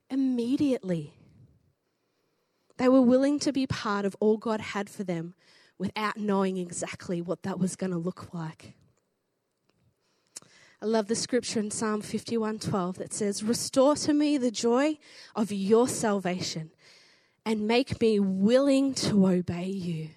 immediately. 0.10 1.14
They 2.78 2.88
were 2.88 3.02
willing 3.02 3.40
to 3.40 3.52
be 3.52 3.68
part 3.68 4.06
of 4.06 4.16
all 4.20 4.38
God 4.38 4.62
had 4.62 4.90
for 4.90 5.04
them 5.04 5.34
without 5.78 6.18
knowing 6.18 6.58
exactly 6.58 7.22
what 7.22 7.44
that 7.44 7.60
was 7.60 7.76
going 7.76 7.92
to 7.92 7.98
look 7.98 8.34
like. 8.34 8.76
I 10.82 10.86
love 10.86 11.08
the 11.08 11.16
scripture 11.16 11.60
in 11.60 11.72
Psalm 11.72 12.02
51:12 12.02 12.98
that 12.98 13.14
says, 13.14 13.44
"Restore 13.44 13.96
to 13.98 14.14
me 14.14 14.38
the 14.38 14.52
joy 14.52 14.98
of 15.36 15.52
your 15.52 15.90
salvation 15.90 16.72
and 17.46 17.68
make 17.68 18.00
me 18.00 18.20
willing 18.20 18.94
to 18.94 19.28
obey 19.28 19.68
you." 19.68 20.12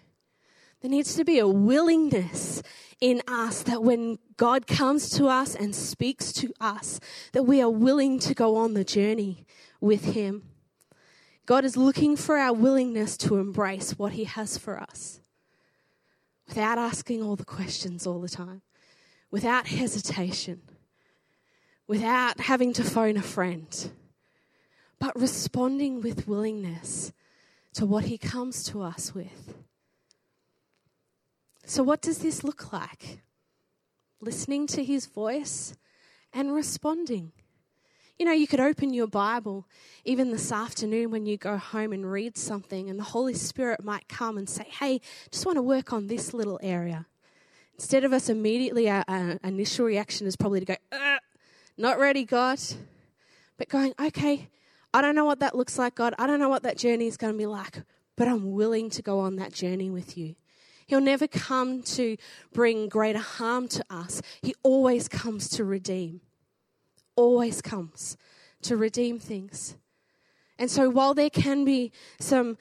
There 0.81 0.90
needs 0.90 1.14
to 1.14 1.25
be 1.25 1.40
a 1.40 1.49
willingness 1.49 2.62
in 3.00 3.23
us 3.26 3.62
that 3.64 3.83
when 3.83 4.19
God 4.37 4.69
comes 4.69 5.11
to 5.11 5.26
us 5.26 5.57
and 5.57 5.75
speaks 5.75 6.33
to 6.35 6.52
us, 6.61 7.00
that 7.33 7.42
we 7.45 7.61
are 7.61 7.71
willing 7.71 8.21
to 8.21 8.33
go 8.33 8.54
on 8.57 8.75
the 8.75 8.85
journey 8.85 9.45
with 9.81 10.14
Him. 10.14 10.49
God 11.45 11.64
is 11.64 11.76
looking 11.76 12.16
for 12.16 12.38
our 12.38 12.52
willingness 12.52 13.16
to 13.19 13.38
embrace 13.38 13.99
what 13.99 14.12
He 14.12 14.25
has 14.25 14.57
for 14.59 14.81
us 14.81 15.21
without 16.47 16.78
asking 16.78 17.21
all 17.21 17.35
the 17.35 17.45
questions 17.45 18.07
all 18.07 18.21
the 18.21 18.28
time, 18.28 18.62
without 19.32 19.66
hesitation, 19.66 20.60
without 21.88 22.38
having 22.38 22.72
to 22.74 22.84
phone 22.84 23.16
a 23.16 23.22
friend, 23.22 23.90
but 25.00 25.18
responding 25.20 26.00
with 26.00 26.28
willingness 26.28 27.12
to 27.74 27.84
what 27.84 28.04
He 28.04 28.18
comes 28.18 28.62
to 28.62 28.82
us 28.82 29.12
with. 29.12 29.54
So, 31.64 31.82
what 31.82 32.02
does 32.02 32.18
this 32.18 32.44
look 32.44 32.72
like? 32.72 33.20
Listening 34.20 34.66
to 34.68 34.84
his 34.84 35.06
voice 35.06 35.74
and 36.32 36.54
responding. 36.54 37.32
You 38.18 38.26
know, 38.26 38.32
you 38.32 38.46
could 38.46 38.60
open 38.60 38.92
your 38.92 39.06
Bible 39.06 39.66
even 40.04 40.30
this 40.30 40.52
afternoon 40.52 41.10
when 41.10 41.26
you 41.26 41.36
go 41.36 41.56
home 41.56 41.92
and 41.92 42.10
read 42.10 42.36
something, 42.36 42.88
and 42.90 42.98
the 42.98 43.04
Holy 43.04 43.34
Spirit 43.34 43.82
might 43.82 44.08
come 44.08 44.36
and 44.36 44.48
say, 44.48 44.64
Hey, 44.64 45.00
just 45.30 45.46
want 45.46 45.56
to 45.56 45.62
work 45.62 45.92
on 45.92 46.06
this 46.06 46.34
little 46.34 46.60
area. 46.62 47.06
Instead 47.74 48.04
of 48.04 48.12
us 48.12 48.28
immediately, 48.28 48.88
our, 48.88 49.04
our 49.08 49.38
initial 49.44 49.86
reaction 49.86 50.26
is 50.26 50.36
probably 50.36 50.60
to 50.60 50.66
go, 50.66 50.76
uh, 50.92 51.18
Not 51.76 51.98
ready, 51.98 52.24
God. 52.24 52.58
But 53.56 53.68
going, 53.68 53.94
Okay, 54.00 54.48
I 54.94 55.00
don't 55.00 55.14
know 55.14 55.24
what 55.24 55.40
that 55.40 55.54
looks 55.54 55.78
like, 55.78 55.94
God. 55.94 56.14
I 56.18 56.26
don't 56.26 56.38
know 56.38 56.48
what 56.48 56.62
that 56.64 56.76
journey 56.76 57.06
is 57.06 57.16
going 57.16 57.32
to 57.32 57.38
be 57.38 57.46
like, 57.46 57.82
but 58.16 58.28
I'm 58.28 58.52
willing 58.52 58.90
to 58.90 59.02
go 59.02 59.20
on 59.20 59.36
that 59.36 59.52
journey 59.52 59.90
with 59.90 60.16
you. 60.18 60.34
He'll 60.86 61.00
never 61.00 61.26
come 61.26 61.82
to 61.82 62.16
bring 62.52 62.88
greater 62.88 63.18
harm 63.18 63.68
to 63.68 63.84
us. 63.88 64.20
He 64.42 64.54
always 64.62 65.08
comes 65.08 65.48
to 65.50 65.64
redeem. 65.64 66.20
Always 67.16 67.62
comes 67.62 68.16
to 68.62 68.76
redeem 68.76 69.18
things. 69.18 69.76
And 70.58 70.70
so, 70.70 70.90
while 70.90 71.14
there 71.14 71.30
can 71.30 71.64
be 71.64 71.92
some 72.20 72.58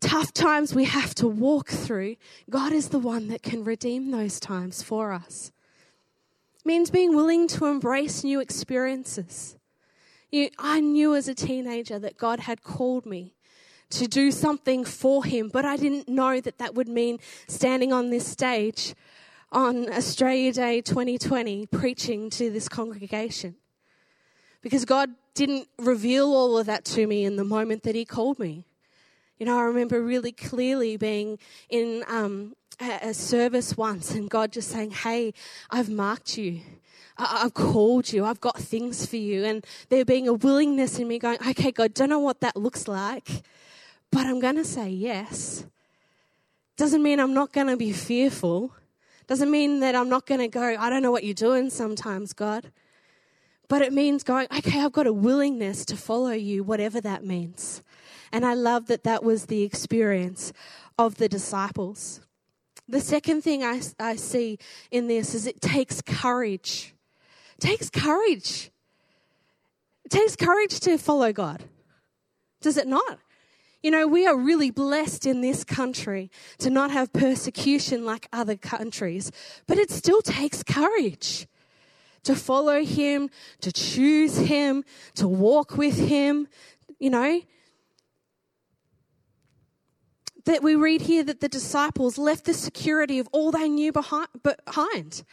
tough 0.00 0.32
times 0.32 0.74
we 0.74 0.84
have 0.84 1.14
to 1.16 1.26
walk 1.26 1.68
through, 1.68 2.16
God 2.50 2.72
is 2.72 2.90
the 2.90 2.98
one 2.98 3.28
that 3.28 3.42
can 3.42 3.64
redeem 3.64 4.10
those 4.10 4.38
times 4.38 4.82
for 4.82 5.12
us. 5.12 5.50
It 6.58 6.66
means 6.66 6.90
being 6.90 7.14
willing 7.16 7.48
to 7.48 7.66
embrace 7.66 8.22
new 8.22 8.40
experiences. 8.40 9.56
You, 10.30 10.50
I 10.58 10.80
knew 10.80 11.14
as 11.14 11.28
a 11.28 11.34
teenager 11.34 11.98
that 11.98 12.18
God 12.18 12.40
had 12.40 12.62
called 12.62 13.06
me 13.06 13.34
to 13.90 14.06
do 14.06 14.30
something 14.30 14.84
for 14.84 15.24
him, 15.24 15.48
but 15.48 15.64
I 15.64 15.76
didn't 15.76 16.08
know 16.08 16.40
that 16.40 16.58
that 16.58 16.74
would 16.74 16.88
mean 16.88 17.18
standing 17.46 17.92
on 17.92 18.10
this 18.10 18.26
stage 18.26 18.94
on 19.50 19.90
Australia 19.90 20.52
Day 20.52 20.82
2020 20.82 21.66
preaching 21.66 22.28
to 22.30 22.50
this 22.50 22.68
congregation. 22.68 23.56
Because 24.60 24.84
God 24.84 25.10
didn't 25.32 25.68
reveal 25.78 26.26
all 26.26 26.58
of 26.58 26.66
that 26.66 26.84
to 26.84 27.06
me 27.06 27.24
in 27.24 27.36
the 27.36 27.44
moment 27.44 27.84
that 27.84 27.94
He 27.94 28.04
called 28.04 28.38
me. 28.38 28.66
You 29.38 29.46
know, 29.46 29.58
I 29.58 29.62
remember 29.62 30.02
really 30.02 30.32
clearly 30.32 30.96
being 30.96 31.38
in 31.68 32.04
um, 32.08 32.56
a, 32.80 33.08
a 33.08 33.14
service 33.14 33.76
once 33.76 34.10
and 34.12 34.28
God 34.28 34.52
just 34.52 34.70
saying, 34.70 34.90
Hey, 34.90 35.32
I've 35.70 35.88
marked 35.88 36.36
you. 36.36 36.60
I've 37.18 37.54
called 37.54 38.12
you. 38.12 38.24
I've 38.24 38.40
got 38.40 38.56
things 38.58 39.04
for 39.04 39.16
you. 39.16 39.44
And 39.44 39.66
there 39.88 40.04
being 40.04 40.28
a 40.28 40.32
willingness 40.32 40.98
in 40.98 41.08
me 41.08 41.18
going, 41.18 41.38
okay, 41.48 41.72
God, 41.72 41.92
don't 41.92 42.08
know 42.08 42.20
what 42.20 42.40
that 42.40 42.56
looks 42.56 42.86
like, 42.86 43.42
but 44.12 44.26
I'm 44.26 44.38
going 44.38 44.56
to 44.56 44.64
say 44.64 44.88
yes. 44.88 45.64
Doesn't 46.76 47.02
mean 47.02 47.18
I'm 47.18 47.34
not 47.34 47.52
going 47.52 47.66
to 47.66 47.76
be 47.76 47.92
fearful. 47.92 48.72
Doesn't 49.26 49.50
mean 49.50 49.80
that 49.80 49.96
I'm 49.96 50.08
not 50.08 50.26
going 50.26 50.40
to 50.40 50.48
go, 50.48 50.76
I 50.78 50.88
don't 50.88 51.02
know 51.02 51.10
what 51.10 51.24
you're 51.24 51.34
doing 51.34 51.70
sometimes, 51.70 52.32
God. 52.32 52.70
But 53.68 53.82
it 53.82 53.92
means 53.92 54.22
going, 54.22 54.46
okay, 54.56 54.80
I've 54.80 54.92
got 54.92 55.06
a 55.06 55.12
willingness 55.12 55.84
to 55.86 55.96
follow 55.96 56.30
you, 56.30 56.62
whatever 56.62 57.00
that 57.00 57.24
means. 57.24 57.82
And 58.32 58.44
I 58.44 58.54
love 58.54 58.86
that 58.86 59.04
that 59.04 59.24
was 59.24 59.46
the 59.46 59.62
experience 59.62 60.52
of 60.98 61.16
the 61.16 61.28
disciples. 61.28 62.20
The 62.88 63.00
second 63.00 63.42
thing 63.42 63.62
I, 63.62 63.80
I 63.98 64.16
see 64.16 64.58
in 64.90 65.08
this 65.08 65.34
is 65.34 65.46
it 65.46 65.60
takes 65.60 66.00
courage. 66.00 66.94
It 67.58 67.60
takes 67.60 67.90
courage. 67.90 68.70
It 70.04 70.10
takes 70.10 70.36
courage 70.36 70.80
to 70.80 70.96
follow 70.96 71.32
God. 71.32 71.64
Does 72.60 72.76
it 72.76 72.88
not? 72.88 73.18
You 73.82 73.92
know, 73.92 74.08
we 74.08 74.26
are 74.26 74.36
really 74.36 74.70
blessed 74.70 75.26
in 75.26 75.40
this 75.40 75.62
country 75.62 76.30
to 76.58 76.70
not 76.70 76.90
have 76.90 77.12
persecution 77.12 78.04
like 78.04 78.26
other 78.32 78.56
countries, 78.56 79.30
but 79.66 79.78
it 79.78 79.90
still 79.90 80.20
takes 80.20 80.64
courage 80.64 81.46
to 82.24 82.34
follow 82.34 82.82
Him, 82.82 83.30
to 83.60 83.70
choose 83.70 84.38
Him, 84.38 84.82
to 85.14 85.28
walk 85.28 85.76
with 85.76 85.96
Him. 85.96 86.48
You 86.98 87.10
know, 87.10 87.40
that 90.44 90.62
we 90.62 90.74
read 90.74 91.02
here 91.02 91.24
that 91.24 91.40
the 91.40 91.48
disciples 91.48 92.18
left 92.18 92.44
the 92.44 92.54
security 92.54 93.18
of 93.18 93.28
all 93.32 93.50
they 93.50 93.68
knew 93.68 93.92
behind. 93.92 95.24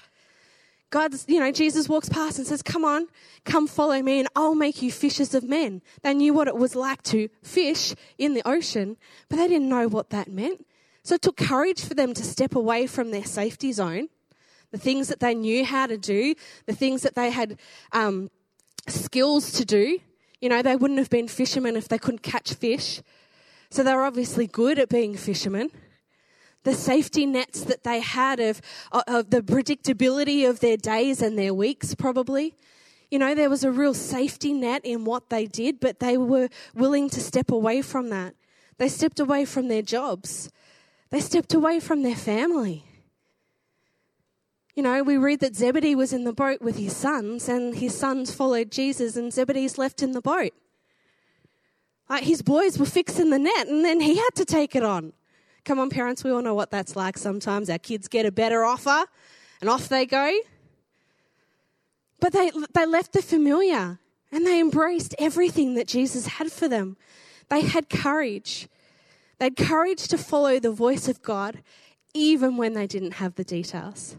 God's, 0.89 1.25
you 1.27 1.39
know, 1.39 1.51
Jesus 1.51 1.89
walks 1.89 2.09
past 2.09 2.37
and 2.37 2.47
says, 2.47 2.61
Come 2.61 2.85
on, 2.85 3.07
come 3.43 3.67
follow 3.67 4.01
me, 4.01 4.19
and 4.19 4.29
I'll 4.35 4.55
make 4.55 4.81
you 4.81 4.91
fishers 4.91 5.33
of 5.33 5.43
men. 5.43 5.81
They 6.03 6.13
knew 6.13 6.33
what 6.33 6.47
it 6.47 6.55
was 6.55 6.75
like 6.75 7.03
to 7.03 7.27
fish 7.43 7.93
in 8.17 8.33
the 8.33 8.47
ocean, 8.47 8.97
but 9.27 9.37
they 9.37 9.47
didn't 9.47 9.67
know 9.67 9.87
what 9.87 10.11
that 10.11 10.29
meant. 10.29 10.65
So 11.03 11.15
it 11.15 11.21
took 11.21 11.37
courage 11.37 11.83
for 11.83 11.93
them 11.93 12.13
to 12.13 12.23
step 12.23 12.55
away 12.55 12.87
from 12.87 13.11
their 13.11 13.25
safety 13.25 13.71
zone, 13.71 14.09
the 14.71 14.77
things 14.77 15.07
that 15.09 15.19
they 15.19 15.35
knew 15.35 15.65
how 15.65 15.85
to 15.87 15.97
do, 15.97 16.33
the 16.65 16.73
things 16.73 17.01
that 17.01 17.15
they 17.15 17.29
had 17.29 17.59
um, 17.91 18.31
skills 18.87 19.51
to 19.53 19.65
do. 19.65 19.99
You 20.39 20.49
know, 20.49 20.61
they 20.61 20.75
wouldn't 20.75 20.99
have 20.99 21.09
been 21.09 21.27
fishermen 21.27 21.75
if 21.75 21.87
they 21.87 21.97
couldn't 21.97 22.23
catch 22.23 22.53
fish. 22.53 23.01
So 23.75 23.83
they 23.83 23.93
were 23.93 24.05
obviously 24.05 24.47
good 24.47 24.79
at 24.79 24.87
being 24.87 25.17
fishermen 25.17 25.69
the 26.63 26.73
safety 26.73 27.25
nets 27.25 27.65
that 27.65 27.83
they 27.83 27.99
had 27.99 28.39
of, 28.39 28.61
of 29.05 29.31
the 29.31 29.41
predictability 29.41 30.49
of 30.49 30.61
their 30.61 30.77
days 30.77 31.21
and 31.21 31.37
their 31.37 31.53
weeks, 31.53 31.93
probably. 31.93 32.55
You 33.11 33.19
know, 33.19 33.35
there 33.35 33.49
was 33.49 33.65
a 33.65 33.71
real 33.73 33.93
safety 33.93 34.53
net 34.53 34.85
in 34.85 35.03
what 35.03 35.29
they 35.29 35.45
did, 35.45 35.81
but 35.81 35.99
they 35.99 36.17
were 36.17 36.47
willing 36.73 37.09
to 37.09 37.19
step 37.19 37.51
away 37.51 37.81
from 37.81 38.07
that. 38.11 38.33
They 38.77 38.87
stepped 38.87 39.19
away 39.19 39.43
from 39.43 39.67
their 39.67 39.81
jobs. 39.81 40.49
They 41.09 41.19
stepped 41.19 41.53
away 41.53 41.81
from 41.81 42.01
their 42.01 42.15
family. 42.15 42.85
You 44.73 44.83
know, 44.83 45.03
we 45.03 45.17
read 45.17 45.41
that 45.41 45.53
Zebedee 45.53 45.95
was 45.95 46.13
in 46.13 46.23
the 46.23 46.33
boat 46.33 46.61
with 46.61 46.77
his 46.77 46.95
sons, 46.95 47.49
and 47.49 47.75
his 47.75 47.93
sons 47.93 48.33
followed 48.33 48.71
Jesus, 48.71 49.17
and 49.17 49.33
Zebedee's 49.33 49.77
left 49.77 50.01
in 50.01 50.13
the 50.13 50.21
boat. 50.21 50.53
Like 52.09 52.23
his 52.23 52.41
boys 52.41 52.77
were 52.77 52.85
fixing 52.85 53.29
the 53.29 53.39
net, 53.39 53.67
and 53.67 53.83
then 53.83 53.99
he 53.99 54.15
had 54.15 54.35
to 54.35 54.45
take 54.45 54.75
it 54.75 54.83
on. 54.83 55.13
Come 55.63 55.79
on, 55.79 55.89
parents, 55.89 56.23
we 56.23 56.29
all 56.29 56.43
know 56.43 56.53
what 56.53 56.69
that's 56.69 56.95
like 56.95 57.17
sometimes. 57.17 57.69
Our 57.69 57.79
kids 57.79 58.07
get 58.07 58.25
a 58.25 58.31
better 58.31 58.63
offer 58.63 59.05
and 59.61 59.69
off 59.69 59.89
they 59.89 60.05
go. 60.05 60.31
But 62.19 62.33
they, 62.33 62.51
they 62.73 62.85
left 62.85 63.13
the 63.13 63.23
familiar 63.23 63.99
and 64.31 64.45
they 64.45 64.59
embraced 64.59 65.15
everything 65.17 65.73
that 65.73 65.87
Jesus 65.87 66.27
had 66.27 66.51
for 66.51 66.67
them. 66.67 66.97
They 67.49 67.61
had 67.61 67.89
courage. 67.89 68.67
They 69.39 69.45
had 69.45 69.57
courage 69.57 70.07
to 70.09 70.17
follow 70.19 70.59
the 70.59 70.71
voice 70.71 71.07
of 71.07 71.23
God 71.23 71.63
even 72.13 72.57
when 72.57 72.73
they 72.73 72.87
didn't 72.87 73.13
have 73.13 73.35
the 73.35 73.43
details. 73.43 74.15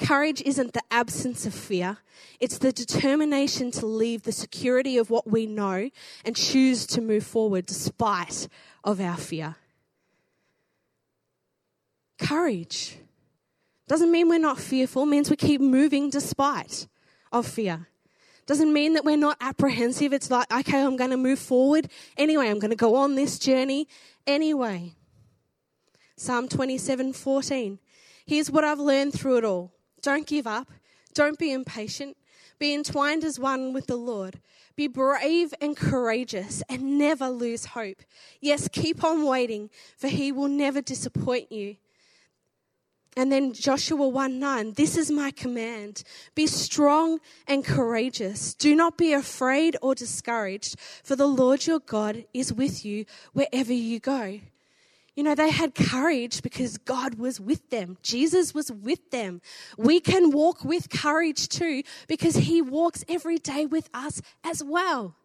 Courage 0.00 0.42
isn't 0.42 0.72
the 0.72 0.82
absence 0.90 1.46
of 1.46 1.54
fear. 1.54 1.98
It's 2.40 2.58
the 2.58 2.72
determination 2.72 3.70
to 3.72 3.86
leave 3.86 4.22
the 4.22 4.32
security 4.32 4.96
of 4.96 5.10
what 5.10 5.30
we 5.30 5.46
know 5.46 5.90
and 6.24 6.34
choose 6.34 6.86
to 6.86 7.00
move 7.00 7.24
forward 7.24 7.66
despite 7.66 8.48
of 8.82 9.00
our 9.00 9.16
fear 9.16 9.56
courage. 12.20 12.98
Doesn't 13.88 14.12
mean 14.12 14.28
we're 14.28 14.38
not 14.38 14.60
fearful, 14.60 15.04
means 15.06 15.30
we 15.30 15.36
keep 15.36 15.60
moving 15.60 16.10
despite 16.10 16.86
of 17.32 17.46
fear. 17.46 17.88
Doesn't 18.46 18.72
mean 18.72 18.94
that 18.94 19.04
we're 19.04 19.16
not 19.16 19.36
apprehensive. 19.40 20.12
It's 20.12 20.30
like, 20.30 20.52
okay, 20.52 20.80
I'm 20.82 20.96
going 20.96 21.10
to 21.10 21.16
move 21.16 21.38
forward 21.38 21.88
anyway. 22.16 22.48
I'm 22.48 22.58
going 22.58 22.70
to 22.70 22.76
go 22.76 22.94
on 22.94 23.14
this 23.14 23.38
journey 23.38 23.88
anyway. 24.26 24.94
Psalm 26.16 26.48
27 26.48 27.12
14. 27.12 27.78
Here's 28.26 28.50
what 28.50 28.64
I've 28.64 28.78
learned 28.78 29.12
through 29.12 29.38
it 29.38 29.44
all. 29.44 29.72
Don't 30.02 30.26
give 30.26 30.46
up. 30.46 30.70
Don't 31.14 31.38
be 31.38 31.52
impatient. 31.52 32.16
Be 32.58 32.74
entwined 32.74 33.24
as 33.24 33.38
one 33.38 33.72
with 33.72 33.86
the 33.86 33.96
Lord. 33.96 34.40
Be 34.76 34.86
brave 34.86 35.52
and 35.60 35.76
courageous 35.76 36.62
and 36.68 36.98
never 36.98 37.28
lose 37.28 37.66
hope. 37.66 38.02
Yes, 38.40 38.68
keep 38.68 39.02
on 39.02 39.24
waiting, 39.24 39.70
for 39.96 40.08
he 40.08 40.30
will 40.30 40.48
never 40.48 40.80
disappoint 40.80 41.50
you. 41.50 41.76
And 43.16 43.32
then 43.32 43.52
Joshua 43.52 44.08
1 44.08 44.38
9, 44.38 44.74
this 44.74 44.96
is 44.96 45.10
my 45.10 45.32
command. 45.32 46.04
Be 46.34 46.46
strong 46.46 47.18
and 47.46 47.64
courageous. 47.64 48.54
Do 48.54 48.76
not 48.76 48.96
be 48.96 49.12
afraid 49.12 49.76
or 49.82 49.94
discouraged, 49.94 50.76
for 51.02 51.16
the 51.16 51.26
Lord 51.26 51.66
your 51.66 51.80
God 51.80 52.24
is 52.32 52.52
with 52.52 52.84
you 52.84 53.04
wherever 53.32 53.72
you 53.72 53.98
go. 53.98 54.40
You 55.16 55.24
know, 55.24 55.34
they 55.34 55.50
had 55.50 55.74
courage 55.74 56.42
because 56.42 56.78
God 56.78 57.16
was 57.16 57.40
with 57.40 57.68
them. 57.70 57.98
Jesus 58.02 58.54
was 58.54 58.70
with 58.70 59.10
them. 59.10 59.40
We 59.76 60.00
can 60.00 60.30
walk 60.30 60.64
with 60.64 60.88
courage 60.88 61.48
too 61.48 61.82
because 62.06 62.36
he 62.36 62.62
walks 62.62 63.04
every 63.08 63.38
day 63.38 63.66
with 63.66 63.90
us 63.92 64.22
as 64.44 64.62
well. 64.62 65.16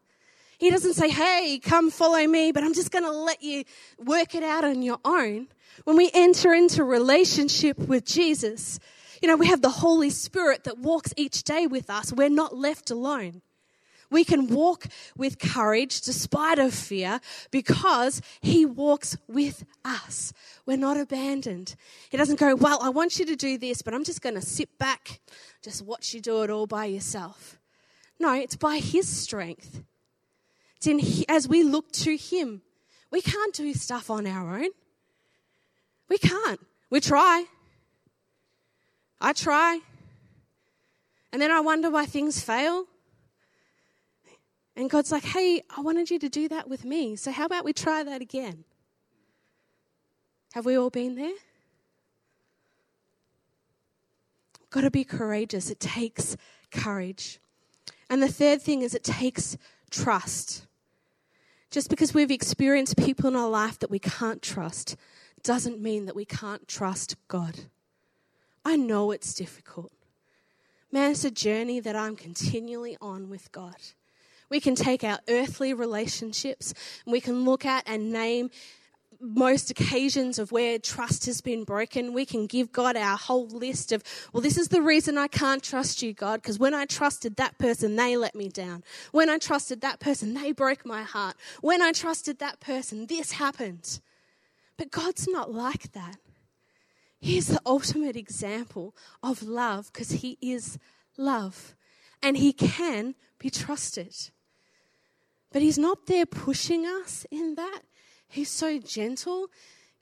He 0.57 0.69
doesn't 0.69 0.93
say, 0.93 1.09
Hey, 1.09 1.59
come 1.63 1.91
follow 1.91 2.25
me, 2.25 2.51
but 2.51 2.63
I'm 2.63 2.73
just 2.73 2.91
going 2.91 3.03
to 3.05 3.11
let 3.11 3.43
you 3.43 3.63
work 3.99 4.35
it 4.35 4.43
out 4.43 4.63
on 4.63 4.81
your 4.81 4.99
own. 5.05 5.47
When 5.83 5.97
we 5.97 6.09
enter 6.13 6.53
into 6.53 6.83
relationship 6.83 7.77
with 7.77 8.05
Jesus, 8.05 8.79
you 9.21 9.27
know, 9.27 9.35
we 9.35 9.47
have 9.47 9.61
the 9.61 9.69
Holy 9.69 10.09
Spirit 10.09 10.63
that 10.63 10.77
walks 10.77 11.13
each 11.17 11.43
day 11.43 11.67
with 11.67 11.89
us. 11.89 12.13
We're 12.13 12.29
not 12.29 12.55
left 12.55 12.91
alone. 12.91 13.41
We 14.09 14.23
can 14.23 14.47
walk 14.47 14.85
with 15.17 15.39
courage 15.39 16.01
despite 16.01 16.59
of 16.59 16.73
fear 16.73 17.19
because 17.51 18.21
he 18.41 18.65
walks 18.65 19.17
with 19.27 19.65
us. 19.83 20.33
We're 20.65 20.77
not 20.77 20.97
abandoned. 20.97 21.75
He 22.09 22.17
doesn't 22.17 22.39
go, 22.39 22.55
well, 22.55 22.79
I 22.81 22.89
want 22.89 23.19
you 23.19 23.25
to 23.25 23.35
do 23.35 23.57
this, 23.57 23.81
but 23.81 23.93
I'm 23.93 24.03
just 24.03 24.21
going 24.21 24.35
to 24.35 24.41
sit 24.41 24.77
back, 24.77 25.19
just 25.61 25.81
watch 25.81 26.13
you 26.13 26.21
do 26.21 26.43
it 26.43 26.49
all 26.49 26.67
by 26.67 26.85
yourself. 26.85 27.59
No, 28.19 28.33
it's 28.33 28.55
by 28.55 28.77
his 28.77 29.07
strength. 29.07 29.83
It's 30.77 30.87
in, 30.87 31.01
as 31.29 31.47
we 31.47 31.63
look 31.63 31.91
to 31.93 32.15
him. 32.15 32.61
We 33.11 33.21
can't 33.21 33.53
do 33.53 33.73
stuff 33.73 34.09
on 34.09 34.27
our 34.27 34.57
own. 34.57 34.69
We 36.09 36.17
can't. 36.17 36.59
We 36.89 36.99
try. 36.99 37.45
I 39.19 39.33
try. 39.33 39.79
And 41.31 41.41
then 41.41 41.51
I 41.51 41.59
wonder 41.59 41.89
why 41.89 42.05
things 42.05 42.41
fail. 42.41 42.85
And 44.75 44.89
God's 44.89 45.11
like, 45.11 45.23
hey, 45.23 45.63
I 45.75 45.81
wanted 45.81 46.11
you 46.11 46.19
to 46.19 46.29
do 46.29 46.47
that 46.49 46.67
with 46.67 46.83
me. 46.83 47.15
So 47.15 47.31
how 47.31 47.45
about 47.45 47.63
we 47.63 47.73
try 47.73 48.03
that 48.03 48.21
again? 48.21 48.65
Have 50.53 50.65
we 50.65 50.77
all 50.77 50.89
been 50.89 51.15
there? 51.15 51.33
Got 54.69 54.81
to 54.81 54.91
be 54.91 55.05
courageous. 55.05 55.69
It 55.69 55.79
takes 55.79 56.35
courage. 56.71 57.39
And 58.09 58.21
the 58.21 58.27
third 58.27 58.61
thing 58.61 58.81
is 58.81 58.93
it 58.93 59.03
takes 59.03 59.57
trust. 59.89 60.65
Just 61.71 61.89
because 61.89 62.13
we've 62.13 62.31
experienced 62.31 62.97
people 62.97 63.27
in 63.27 63.35
our 63.35 63.49
life 63.49 63.79
that 63.79 63.89
we 63.89 63.99
can't 63.99 64.41
trust 64.41 64.97
doesn't 65.43 65.81
mean 65.81 66.05
that 66.05 66.15
we 66.15 66.25
can't 66.25 66.67
trust 66.67 67.15
God. 67.27 67.61
I 68.65 68.75
know 68.75 69.11
it's 69.11 69.33
difficult. 69.33 69.91
Man, 70.91 71.11
it's 71.11 71.23
a 71.23 71.31
journey 71.31 71.79
that 71.79 71.95
I'm 71.95 72.15
continually 72.15 72.97
on 72.99 73.29
with 73.29 73.51
God. 73.51 73.75
We 74.49 74.59
can 74.59 74.75
take 74.75 75.03
our 75.03 75.19
earthly 75.27 75.73
relationships 75.73 76.73
and 77.05 77.11
we 77.13 77.21
can 77.21 77.45
look 77.45 77.65
at 77.65 77.83
and 77.87 78.11
name 78.11 78.49
most 79.19 79.71
occasions 79.71 80.39
of 80.39 80.51
where 80.51 80.77
trust 80.77 81.25
has 81.25 81.41
been 81.41 81.63
broken, 81.63 82.13
we 82.13 82.25
can 82.25 82.47
give 82.47 82.71
God 82.71 82.95
our 82.95 83.17
whole 83.17 83.47
list 83.47 83.91
of, 83.91 84.03
well, 84.31 84.41
this 84.41 84.57
is 84.57 84.69
the 84.69 84.81
reason 84.81 85.17
I 85.17 85.27
can't 85.27 85.63
trust 85.63 86.01
you, 86.01 86.13
God, 86.13 86.41
because 86.41 86.59
when 86.59 86.73
I 86.73 86.85
trusted 86.85 87.37
that 87.37 87.57
person, 87.57 87.95
they 87.95 88.17
let 88.17 88.35
me 88.35 88.49
down. 88.49 88.83
When 89.11 89.29
I 89.29 89.37
trusted 89.37 89.81
that 89.81 89.99
person, 89.99 90.33
they 90.33 90.51
broke 90.51 90.85
my 90.85 91.03
heart. 91.03 91.35
When 91.61 91.81
I 91.81 91.91
trusted 91.91 92.39
that 92.39 92.59
person, 92.59 93.07
this 93.07 93.33
happened. 93.33 93.99
But 94.77 94.91
God's 94.91 95.27
not 95.27 95.51
like 95.51 95.93
that. 95.93 96.17
He's 97.19 97.47
the 97.47 97.61
ultimate 97.65 98.15
example 98.15 98.95
of 99.23 99.41
love 99.41 99.91
because 99.91 100.11
He 100.11 100.37
is 100.41 100.77
love 101.17 101.75
and 102.21 102.37
He 102.37 102.53
can 102.53 103.15
be 103.39 103.49
trusted. 103.49 104.15
But 105.55 105.61
He's 105.61 105.77
not 105.77 106.05
there 106.07 106.25
pushing 106.25 106.85
us 106.85 107.25
in 107.31 107.55
that. 107.55 107.79
He's 108.27 108.49
so 108.49 108.77
gentle 108.77 109.47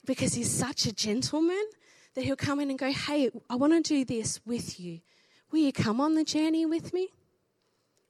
because 0.04 0.34
He's 0.34 0.50
such 0.50 0.88
a 0.88 0.92
gentleman 0.92 1.64
that 2.16 2.24
He'll 2.24 2.36
come 2.36 2.60
in 2.60 2.72
and 2.72 2.80
go, 2.80 2.92
Hey, 2.92 3.30
I 3.48 3.56
want 3.56 3.74
to 3.74 3.80
do 3.80 4.04
this 4.04 4.40
with 4.48 4.80
you. 4.80 5.02
Will 5.52 5.60
you 5.60 5.72
come 5.72 6.02
on 6.02 6.16
the 6.16 6.24
journey 6.24 6.66
with 6.66 6.92
me? 6.92 7.10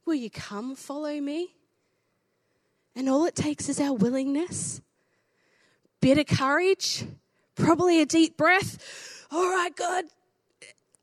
Will 0.06 0.14
you 0.14 0.30
come 0.30 0.74
follow 0.74 1.20
me? 1.20 1.54
And 2.96 3.10
all 3.10 3.26
it 3.26 3.34
takes 3.34 3.68
is 3.68 3.78
our 3.78 3.92
willingness 3.92 4.80
bit 6.00 6.16
of 6.16 6.26
courage, 6.26 7.04
probably 7.56 8.00
a 8.00 8.06
deep 8.06 8.38
breath. 8.38 9.26
All 9.30 9.50
right, 9.50 9.76
God. 9.76 10.06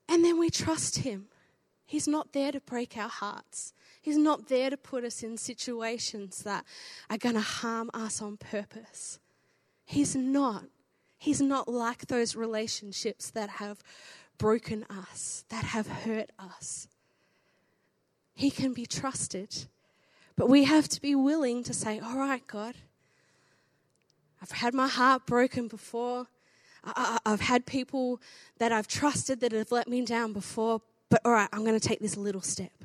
And 0.10 0.26
then 0.26 0.40
we 0.40 0.50
trust 0.50 0.98
Him. 0.98 1.26
He's 1.86 2.08
not 2.08 2.34
there 2.34 2.52
to 2.52 2.60
break 2.62 2.98
our 2.98 3.10
hearts. 3.10 3.74
He's 4.02 4.18
not 4.18 4.48
there 4.48 4.72
to 4.72 4.78
put 4.78 5.04
us 5.04 5.22
in 5.22 5.38
situations 5.38 6.44
that 6.44 6.66
are 7.10 7.18
going 7.18 7.36
to 7.36 7.42
harm 7.42 7.92
us 7.94 8.22
on 8.22 8.38
purpose. 8.38 9.20
He's 9.86 10.16
not. 10.16 10.64
He's 11.18 11.40
not 11.40 11.68
like 11.68 12.08
those 12.08 12.36
relationships 12.36 13.30
that 13.32 13.50
have 13.50 13.84
broken 14.40 14.86
us, 14.90 15.46
that 15.50 15.64
have 15.66 15.88
hurt 15.88 16.32
us. 16.40 16.88
He 18.34 18.50
can 18.50 18.74
be 18.74 18.88
trusted. 18.88 19.68
But 20.36 20.50
we 20.50 20.64
have 20.64 20.90
to 20.90 21.02
be 21.02 21.14
willing 21.14 21.64
to 21.64 21.74
say, 21.74 22.00
All 22.00 22.18
right, 22.18 22.46
God, 22.48 22.74
I've 24.42 24.52
had 24.52 24.74
my 24.74 24.88
heart 24.88 25.28
broken 25.28 25.68
before. 25.68 26.26
I, 26.84 27.20
have 27.28 27.42
had 27.42 27.68
people 27.68 28.20
that 28.58 28.72
I've 28.72 28.88
trusted 28.88 29.42
that 29.42 29.52
have 29.52 29.72
let 29.72 29.88
me 29.88 30.04
down 30.04 30.34
before, 30.34 30.82
but 31.10 31.22
all 31.24 31.32
right, 31.32 31.48
I'm 31.54 31.64
going 31.64 31.80
to 31.80 31.88
take 31.88 32.00
this 32.00 32.18
little 32.18 32.42
step. 32.42 32.81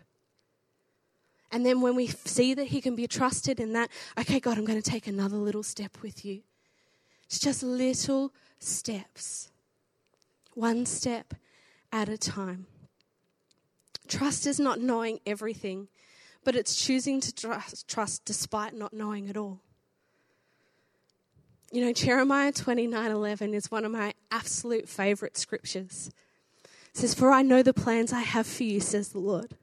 And 1.53 1.65
then 1.65 1.81
when 1.81 1.95
we 1.95 2.09
see 2.09 2.55
that 2.55 2.69
He 2.69 2.81
can 2.81 2.97
be 2.97 3.07
trusted 3.07 3.61
in 3.61 3.73
that, 3.73 3.91
okay, 4.19 4.41
God, 4.41 4.59
I'm 4.59 4.65
going 4.65 4.81
to 4.81 4.91
take 4.91 5.07
another 5.07 5.37
little 5.37 5.63
step 5.63 5.99
with 6.03 6.25
you. 6.25 6.43
It's 7.27 7.39
just 7.39 7.63
little 7.63 8.33
steps, 8.59 9.51
one 10.55 10.87
step 10.87 11.35
at 11.93 12.09
a 12.09 12.19
time. 12.19 12.67
Trust 14.09 14.47
is 14.47 14.61
not 14.61 14.81
knowing 14.81 15.19
everything, 15.27 15.89
but 16.45 16.55
it's 16.55 16.77
choosing 16.77 17.21
to 17.21 17.33
trust, 17.89 18.25
despite 18.25 18.75
not 18.75 18.93
knowing 18.93 19.29
at 19.29 19.37
all. 19.37 19.61
You 21.73 21.85
know, 21.85 21.93
Jeremiah 21.93 22.53
29 22.53 23.11
11 23.11 23.55
is 23.55 23.71
one 23.71 23.85
of 23.85 23.91
my 23.91 24.15
absolute 24.31 24.89
favorite 24.89 25.37
scriptures. 25.37 26.11
It 26.65 26.97
says, 26.97 27.15
For 27.15 27.33
I 27.33 27.43
know 27.43 27.65
the 27.65 27.75
plans 27.75 28.13
I 28.13 28.21
have 28.21 28.47
for 28.47 28.63
you, 28.63 28.79
says 28.79 29.09
the 29.09 29.19
Lord. 29.19 29.57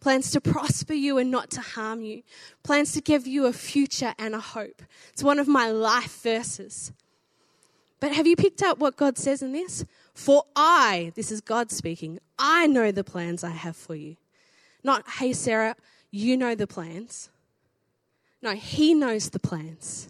Plans 0.00 0.30
to 0.30 0.40
prosper 0.40 0.94
you 0.94 1.18
and 1.18 1.30
not 1.30 1.50
to 1.50 1.60
harm 1.60 2.02
you. 2.02 2.22
Plans 2.62 2.92
to 2.92 3.00
give 3.00 3.26
you 3.26 3.46
a 3.46 3.52
future 3.52 4.14
and 4.18 4.34
a 4.34 4.40
hope. 4.40 4.82
It's 5.12 5.22
one 5.22 5.38
of 5.38 5.48
my 5.48 5.70
life 5.70 6.22
verses. 6.22 6.92
But 8.00 8.12
have 8.12 8.26
you 8.26 8.36
picked 8.36 8.62
up 8.62 8.78
what 8.78 8.96
God 8.96 9.18
says 9.18 9.42
in 9.42 9.52
this? 9.52 9.84
For 10.14 10.44
I, 10.54 11.12
this 11.14 11.32
is 11.32 11.40
God 11.40 11.70
speaking, 11.70 12.18
I 12.38 12.66
know 12.66 12.92
the 12.92 13.04
plans 13.04 13.42
I 13.42 13.50
have 13.50 13.76
for 13.76 13.94
you. 13.94 14.16
Not, 14.84 15.08
hey, 15.08 15.32
Sarah, 15.32 15.74
you 16.10 16.36
know 16.36 16.54
the 16.54 16.66
plans. 16.66 17.28
No, 18.40 18.52
He 18.52 18.94
knows 18.94 19.30
the 19.30 19.40
plans. 19.40 20.08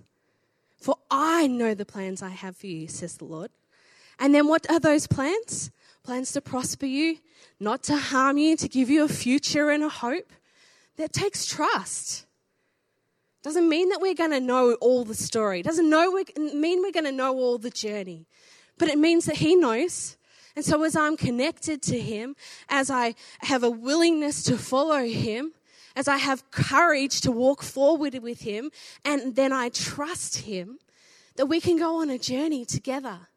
For 0.79 0.97
I 1.11 1.47
know 1.47 1.75
the 1.75 1.85
plans 1.85 2.23
I 2.23 2.31
have 2.31 2.57
for 2.57 2.67
you, 2.67 2.89
says 2.89 3.17
the 3.17 3.25
Lord. 3.25 3.51
And 4.19 4.35
then 4.35 4.49
what 4.49 4.69
are 4.71 4.81
those 4.81 5.07
plans? 5.07 5.71
Plans 6.03 6.33
to 6.33 6.41
prosper 6.41 6.87
you, 6.87 7.19
not 7.61 7.83
to 7.85 7.97
harm 7.97 8.39
you, 8.39 8.57
to 8.57 8.69
give 8.69 8.91
you 8.91 9.05
a 9.05 9.09
future 9.09 9.71
and 9.71 9.83
a 9.83 9.89
hope. 9.89 10.33
That 10.97 11.13
takes 11.13 11.47
trust. 11.47 12.27
Doesn't 13.43 13.69
mean 13.69 13.91
that 13.91 14.01
we're 14.01 14.15
going 14.15 14.33
to 14.33 14.41
know 14.41 14.75
all 14.81 15.05
the 15.05 15.15
story. 15.15 15.63
Doesn't 15.63 15.89
know 15.89 16.11
we, 16.11 16.25
mean 16.53 16.83
we're 16.83 16.93
going 16.93 17.05
to 17.05 17.13
know 17.13 17.35
all 17.35 17.59
the 17.59 17.71
journey. 17.71 18.27
But 18.79 18.89
it 18.89 18.99
means 18.99 19.27
that 19.27 19.37
He 19.37 19.55
knows. 19.55 20.17
And 20.57 20.65
so 20.65 20.83
as 20.83 20.97
I'm 20.97 21.17
connected 21.17 21.83
to 21.83 22.01
Him, 22.01 22.35
as 22.69 22.91
I 22.91 23.15
have 23.43 23.63
a 23.63 23.71
willingness 23.71 24.43
to 24.45 24.59
follow 24.59 25.05
Him, 25.05 25.53
as 25.95 26.09
I 26.09 26.17
have 26.17 26.51
courage 26.51 27.21
to 27.23 27.31
walk 27.31 27.63
forward 27.63 28.19
with 28.23 28.41
Him, 28.41 28.71
and 29.05 29.37
then 29.37 29.53
I 29.53 29.69
trust 29.69 30.39
Him, 30.39 30.79
that 31.37 31.47
we 31.47 31.61
can 31.61 31.77
go 31.77 32.01
on 32.01 32.11
a 32.11 32.19
journey 32.19 32.65
together, 32.65 33.29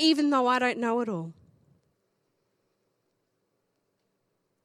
even 0.00 0.30
though 0.30 0.46
I 0.46 0.58
don't 0.58 0.78
know 0.78 1.00
it 1.00 1.08
all. 1.08 1.32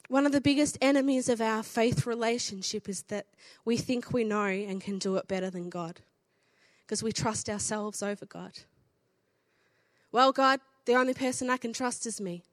One 0.07 0.25
of 0.25 0.31
the 0.31 0.41
biggest 0.41 0.77
enemies 0.81 1.29
of 1.29 1.41
our 1.41 1.61
faith 1.61 2.05
relationship 2.05 2.87
is 2.87 3.03
that 3.03 3.25
we 3.65 3.75
think 3.75 4.13
we 4.13 4.23
know 4.23 4.45
and 4.45 4.79
can 4.79 4.97
do 4.97 5.17
it 5.17 5.27
better 5.27 5.49
than 5.49 5.69
God 5.69 6.01
because 6.81 7.03
we 7.03 7.11
trust 7.11 7.49
ourselves 7.49 8.01
over 8.03 8.25
God. 8.25 8.59
Well, 10.11 10.31
God, 10.31 10.61
the 10.85 10.93
only 10.93 11.13
person 11.13 11.49
I 11.49 11.57
can 11.57 11.73
trust 11.73 12.05
is 12.05 12.21
me. 12.21 12.43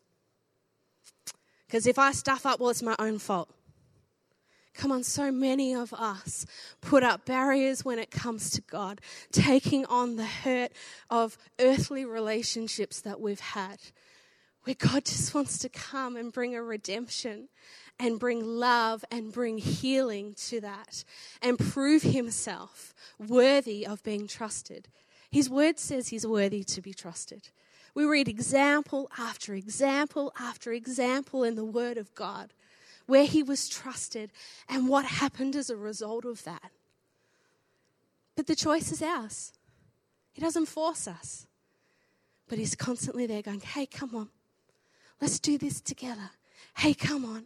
Because 1.66 1.86
if 1.86 1.98
I 1.98 2.12
stuff 2.12 2.46
up, 2.46 2.58
well, 2.58 2.70
it's 2.70 2.82
my 2.82 2.96
own 2.98 3.18
fault. 3.18 3.50
Come 4.74 4.90
on, 4.90 5.02
so 5.02 5.30
many 5.30 5.74
of 5.74 5.92
us 5.92 6.46
put 6.80 7.02
up 7.02 7.24
barriers 7.26 7.84
when 7.84 7.98
it 7.98 8.10
comes 8.10 8.50
to 8.50 8.60
God, 8.62 9.00
taking 9.30 9.84
on 9.86 10.16
the 10.16 10.24
hurt 10.24 10.72
of 11.10 11.36
earthly 11.60 12.04
relationships 12.04 13.00
that 13.00 13.20
we've 13.20 13.40
had, 13.40 13.78
where 14.64 14.76
God 14.76 15.04
just 15.04 15.34
wants 15.34 15.58
to 15.58 15.68
come 15.68 16.16
and 16.16 16.32
bring 16.32 16.54
a 16.54 16.62
redemption 16.62 17.48
and 17.98 18.18
bring 18.18 18.44
love 18.44 19.04
and 19.10 19.32
bring 19.32 19.58
healing 19.58 20.34
to 20.34 20.60
that 20.60 21.04
and 21.42 21.58
prove 21.58 22.02
Himself 22.02 22.94
worthy 23.18 23.86
of 23.86 24.02
being 24.02 24.26
trusted. 24.26 24.88
His 25.30 25.50
word 25.50 25.78
says 25.78 26.08
He's 26.08 26.26
worthy 26.26 26.64
to 26.64 26.80
be 26.80 26.94
trusted. 26.94 27.50
We 27.94 28.04
read 28.04 28.26
example 28.26 29.10
after 29.18 29.54
example 29.54 30.32
after 30.40 30.72
example 30.72 31.44
in 31.44 31.56
the 31.56 31.64
Word 31.64 31.98
of 31.98 32.14
God 32.14 32.54
where 33.12 33.26
he 33.26 33.42
was 33.42 33.68
trusted, 33.68 34.32
and 34.70 34.88
what 34.88 35.04
happened 35.04 35.54
as 35.54 35.68
a 35.68 35.76
result 35.76 36.24
of 36.24 36.44
that. 36.44 36.70
But 38.34 38.46
the 38.46 38.56
choice 38.56 38.90
is 38.90 39.02
ours. 39.02 39.52
He 40.32 40.40
doesn't 40.40 40.64
force 40.64 41.06
us, 41.06 41.46
but 42.48 42.56
he's 42.56 42.74
constantly 42.74 43.26
there 43.26 43.42
going, 43.42 43.60
Hey, 43.60 43.84
come 43.84 44.14
on, 44.14 44.30
let's 45.20 45.38
do 45.38 45.58
this 45.58 45.82
together. 45.82 46.30
Hey, 46.78 46.94
come 46.94 47.26
on, 47.26 47.44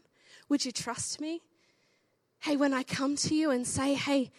would 0.49 0.65
you 0.65 0.71
trust 0.71 1.21
me? 1.21 1.43
Hey, 2.39 2.57
when 2.57 2.73
I 2.73 2.85
come 2.85 3.17
to 3.17 3.35
you 3.35 3.51
and 3.51 3.67
say, 3.67 3.95
Hey, 3.95 4.31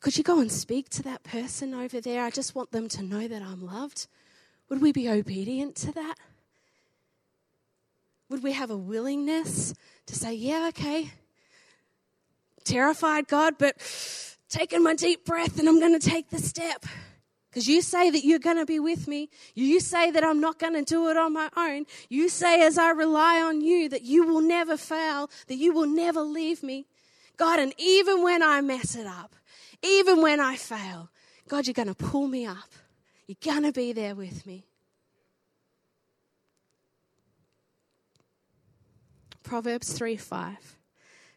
could 0.00 0.18
you 0.18 0.22
go 0.22 0.38
and 0.38 0.52
speak 0.52 0.90
to 0.90 1.02
that 1.04 1.22
person 1.22 1.72
over 1.72 1.98
there? 1.98 2.22
I 2.22 2.28
just 2.28 2.54
want 2.54 2.72
them 2.72 2.90
to 2.90 3.02
know 3.02 3.26
that 3.26 3.40
I'm 3.40 3.64
loved. 3.64 4.06
Would 4.68 4.82
we 4.82 4.92
be 4.92 5.08
obedient 5.08 5.76
to 5.76 5.92
that? 5.92 6.16
Would 8.30 8.42
we 8.42 8.52
have 8.52 8.70
a 8.70 8.76
willingness 8.76 9.74
to 10.06 10.14
say, 10.14 10.34
yeah, 10.34 10.68
okay, 10.68 11.12
terrified, 12.64 13.28
God, 13.28 13.54
but 13.58 13.76
taking 14.48 14.82
my 14.82 14.94
deep 14.94 15.24
breath 15.24 15.58
and 15.58 15.68
I'm 15.68 15.78
going 15.78 15.98
to 15.98 16.10
take 16.10 16.30
the 16.30 16.38
step? 16.38 16.86
Because 17.50 17.68
you 17.68 17.82
say 17.82 18.10
that 18.10 18.24
you're 18.24 18.40
going 18.40 18.56
to 18.56 18.66
be 18.66 18.80
with 18.80 19.06
me. 19.06 19.30
You 19.54 19.78
say 19.78 20.10
that 20.10 20.24
I'm 20.24 20.40
not 20.40 20.58
going 20.58 20.72
to 20.72 20.82
do 20.82 21.08
it 21.08 21.16
on 21.16 21.32
my 21.32 21.48
own. 21.56 21.84
You 22.08 22.28
say, 22.28 22.66
as 22.66 22.78
I 22.78 22.90
rely 22.90 23.40
on 23.40 23.60
you, 23.60 23.88
that 23.90 24.02
you 24.02 24.26
will 24.26 24.40
never 24.40 24.76
fail, 24.76 25.30
that 25.46 25.54
you 25.54 25.72
will 25.72 25.86
never 25.86 26.22
leave 26.22 26.64
me. 26.64 26.86
God, 27.36 27.60
and 27.60 27.72
even 27.78 28.24
when 28.24 28.42
I 28.42 28.60
mess 28.60 28.96
it 28.96 29.06
up, 29.06 29.36
even 29.82 30.20
when 30.20 30.40
I 30.40 30.56
fail, 30.56 31.10
God, 31.46 31.66
you're 31.66 31.74
going 31.74 31.86
to 31.88 31.94
pull 31.94 32.26
me 32.26 32.44
up. 32.46 32.72
You're 33.28 33.36
going 33.40 33.62
to 33.62 33.72
be 33.72 33.92
there 33.92 34.16
with 34.16 34.44
me. 34.46 34.66
Proverbs 39.44 39.92
3 39.92 40.16
5 40.16 40.76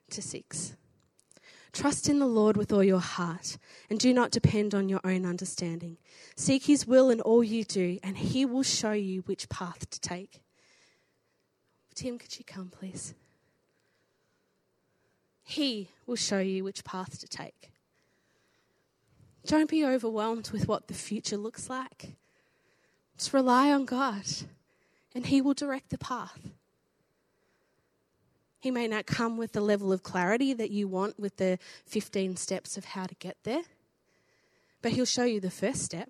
to 0.09 0.21
6. 0.21 0.75
Trust 1.73 2.09
in 2.09 2.17
the 2.17 2.25
Lord 2.25 2.57
with 2.57 2.71
all 2.71 2.83
your 2.83 3.01
heart 3.01 3.57
and 3.89 3.99
do 3.99 4.13
not 4.13 4.31
depend 4.31 4.73
on 4.73 4.89
your 4.89 5.01
own 5.03 5.25
understanding. 5.25 5.97
Seek 6.35 6.63
his 6.63 6.87
will 6.87 7.09
in 7.09 7.21
all 7.21 7.43
you 7.43 7.63
do, 7.63 7.99
and 8.01 8.17
he 8.17 8.45
will 8.45 8.63
show 8.63 8.93
you 8.93 9.21
which 9.21 9.49
path 9.49 9.89
to 9.89 9.99
take. 9.99 10.41
Tim, 11.93 12.17
could 12.17 12.39
you 12.39 12.45
come, 12.45 12.69
please? 12.69 13.13
He 15.43 15.89
will 16.05 16.15
show 16.15 16.39
you 16.39 16.63
which 16.63 16.83
path 16.83 17.19
to 17.19 17.27
take. 17.27 17.71
Don't 19.45 19.69
be 19.69 19.85
overwhelmed 19.85 20.49
with 20.51 20.67
what 20.67 20.87
the 20.87 20.93
future 20.93 21.37
looks 21.37 21.69
like. 21.69 22.15
Just 23.17 23.33
rely 23.33 23.71
on 23.71 23.85
God, 23.85 24.25
and 25.13 25.25
He 25.25 25.41
will 25.41 25.53
direct 25.53 25.89
the 25.89 25.97
path. 25.97 26.49
He 28.59 28.71
may 28.71 28.87
not 28.87 29.05
come 29.05 29.37
with 29.37 29.51
the 29.51 29.61
level 29.61 29.91
of 29.93 30.03
clarity 30.03 30.53
that 30.53 30.71
you 30.71 30.87
want 30.87 31.19
with 31.19 31.37
the 31.37 31.59
15 31.85 32.37
steps 32.37 32.77
of 32.77 32.85
how 32.85 33.05
to 33.05 33.15
get 33.15 33.37
there, 33.43 33.63
but 34.81 34.93
He'll 34.93 35.05
show 35.05 35.23
you 35.23 35.39
the 35.39 35.51
first 35.51 35.83
step. 35.83 36.09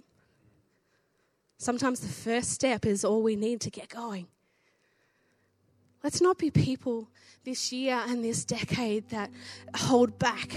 Sometimes 1.57 1.99
the 1.99 2.07
first 2.07 2.51
step 2.51 2.85
is 2.85 3.03
all 3.03 3.21
we 3.21 3.35
need 3.35 3.61
to 3.61 3.71
get 3.71 3.89
going. 3.89 4.27
Let's 6.03 6.21
not 6.21 6.37
be 6.37 6.51
people 6.51 7.09
this 7.43 7.71
year 7.73 8.01
and 8.07 8.23
this 8.23 8.45
decade 8.45 9.09
that 9.09 9.31
hold 9.75 10.19
back 10.19 10.51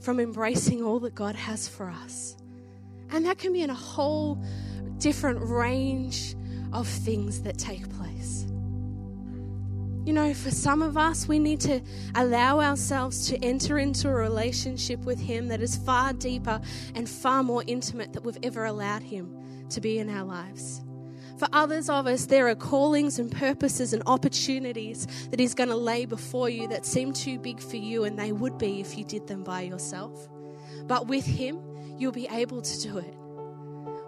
from 0.00 0.20
embracing 0.20 0.82
all 0.82 1.00
that 1.00 1.14
God 1.14 1.36
has 1.36 1.68
for 1.68 1.88
us. 1.88 2.36
And 3.10 3.24
that 3.26 3.38
can 3.38 3.52
be 3.52 3.62
in 3.62 3.70
a 3.70 3.74
whole 3.74 4.38
different 4.98 5.40
range 5.40 6.34
of 6.72 6.88
things 6.88 7.42
that 7.42 7.56
take 7.56 7.88
place. 7.96 8.13
You 10.04 10.12
know, 10.12 10.34
for 10.34 10.50
some 10.50 10.82
of 10.82 10.98
us, 10.98 11.26
we 11.26 11.38
need 11.38 11.60
to 11.60 11.80
allow 12.14 12.60
ourselves 12.60 13.26
to 13.28 13.42
enter 13.42 13.78
into 13.78 14.08
a 14.08 14.14
relationship 14.14 15.00
with 15.00 15.18
Him 15.18 15.48
that 15.48 15.62
is 15.62 15.76
far 15.76 16.12
deeper 16.12 16.60
and 16.94 17.08
far 17.08 17.42
more 17.42 17.64
intimate 17.66 18.12
than 18.12 18.22
we've 18.22 18.36
ever 18.42 18.66
allowed 18.66 19.02
Him 19.02 19.66
to 19.70 19.80
be 19.80 19.98
in 19.98 20.10
our 20.10 20.24
lives. 20.24 20.82
For 21.38 21.48
others 21.54 21.88
of 21.88 22.06
us, 22.06 22.26
there 22.26 22.48
are 22.48 22.54
callings 22.54 23.18
and 23.18 23.32
purposes 23.32 23.94
and 23.94 24.02
opportunities 24.04 25.06
that 25.30 25.40
He's 25.40 25.54
going 25.54 25.70
to 25.70 25.76
lay 25.76 26.04
before 26.04 26.50
you 26.50 26.68
that 26.68 26.84
seem 26.84 27.14
too 27.14 27.38
big 27.38 27.58
for 27.58 27.76
you, 27.76 28.04
and 28.04 28.18
they 28.18 28.32
would 28.32 28.58
be 28.58 28.80
if 28.80 28.98
you 28.98 29.04
did 29.04 29.26
them 29.26 29.42
by 29.42 29.62
yourself. 29.62 30.28
But 30.86 31.06
with 31.06 31.24
Him, 31.24 31.58
you'll 31.96 32.12
be 32.12 32.28
able 32.30 32.60
to 32.60 32.82
do 32.82 32.98
it. 32.98 33.14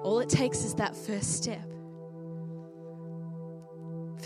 All 0.03 0.21
it 0.21 0.29
takes 0.29 0.63
is 0.63 0.75
that 0.75 0.95
first 0.95 1.33
step. 1.33 1.67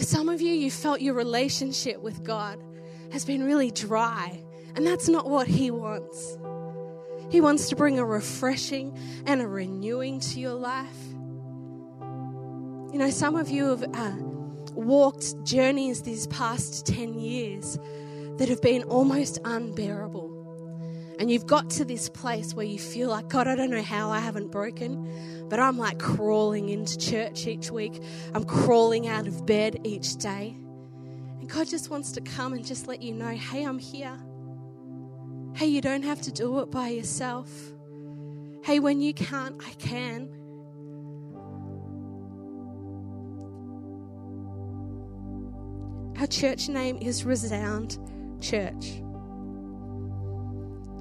For 0.01 0.07
some 0.07 0.31
of 0.31 0.41
you, 0.41 0.55
you 0.55 0.71
felt 0.71 1.03
your 1.03 1.13
relationship 1.13 2.01
with 2.01 2.25
God 2.25 2.59
has 3.13 3.27
been 3.27 3.45
really 3.45 3.71
dry, 3.71 4.43
and 4.75 4.87
that's 4.87 5.11
not 5.11 5.29
what 5.29 5.47
He 5.47 5.71
wants. 5.71 6.39
He 7.29 7.43
wants 7.43 7.69
to 7.69 7.77
bring 7.77 7.99
a 7.99 8.05
refreshing 8.07 8.99
and 9.27 9.43
a 9.43 9.47
renewing 9.47 10.21
to 10.21 10.41
your 10.41 10.55
life. 10.55 10.97
You 12.01 12.99
know, 12.99 13.11
some 13.11 13.37
of 13.37 13.51
you 13.51 13.67
have 13.67 13.85
uh, 13.93 14.17
walked 14.73 15.45
journeys 15.45 16.01
these 16.01 16.27
past 16.29 16.87
10 16.87 17.19
years 17.19 17.79
that 18.39 18.49
have 18.49 18.63
been 18.63 18.85
almost 18.85 19.39
unbearable. 19.45 20.30
And 21.21 21.31
you've 21.31 21.47
got 21.47 21.69
to 21.73 21.85
this 21.85 22.09
place 22.09 22.55
where 22.55 22.65
you 22.65 22.79
feel 22.79 23.11
like, 23.11 23.29
God, 23.29 23.47
I 23.47 23.55
don't 23.55 23.69
know 23.69 23.83
how 23.83 24.09
I 24.09 24.21
haven't 24.21 24.51
broken, 24.51 25.47
but 25.51 25.61
I'm 25.61 25.77
like 25.77 25.99
crawling 25.99 26.71
into 26.71 26.97
church 26.97 27.47
each 27.47 27.71
week. 27.71 28.03
I'm 28.33 28.45
crawling 28.45 29.07
out 29.07 29.27
of 29.27 29.45
bed 29.45 29.83
each 29.85 30.17
day. 30.17 30.57
And 31.39 31.47
God 31.47 31.69
just 31.69 31.91
wants 31.91 32.13
to 32.13 32.23
come 32.23 32.55
and 32.55 32.65
just 32.65 32.89
let 32.89 33.03
you 33.03 33.13
know, 33.13 33.29
hey, 33.29 33.65
I'm 33.65 33.79
here. 33.79 34.19
Hey, 35.55 35.67
you 35.67 35.83
don't 35.83 36.05
have 36.05 36.23
to 36.23 36.33
do 36.33 36.61
it 36.61 36.71
by 36.71 36.89
yourself. 36.89 37.51
Hey, 38.65 38.81
when 38.81 39.03
you 39.03 39.13
can't, 39.13 39.63
I 39.63 39.73
can. 39.73 40.31
Our 46.19 46.27
church 46.27 46.71
name 46.71 46.97
is 46.97 47.27
Resound 47.27 47.99
Church. 48.41 49.03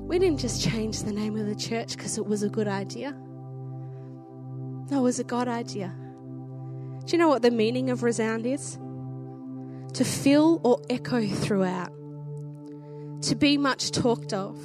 We 0.09 0.17
didn't 0.17 0.39
just 0.39 0.63
change 0.63 1.03
the 1.03 1.13
name 1.13 1.37
of 1.37 1.45
the 1.45 1.53
church 1.53 1.95
because 1.95 2.17
it 2.17 2.25
was 2.25 2.41
a 2.41 2.49
good 2.49 2.67
idea. 2.67 3.11
No, 4.89 4.97
it 4.97 5.01
was 5.01 5.19
a 5.19 5.23
God 5.23 5.47
idea. 5.47 5.93
Do 7.05 7.11
you 7.11 7.19
know 7.19 7.27
what 7.27 7.43
the 7.43 7.51
meaning 7.51 7.91
of 7.91 8.01
resound 8.01 8.47
is? 8.47 8.79
To 9.93 10.03
fill 10.03 10.61
or 10.63 10.81
echo 10.89 11.27
throughout, 11.27 11.91
to 13.21 13.35
be 13.35 13.59
much 13.59 13.91
talked 13.91 14.33
of, 14.33 14.57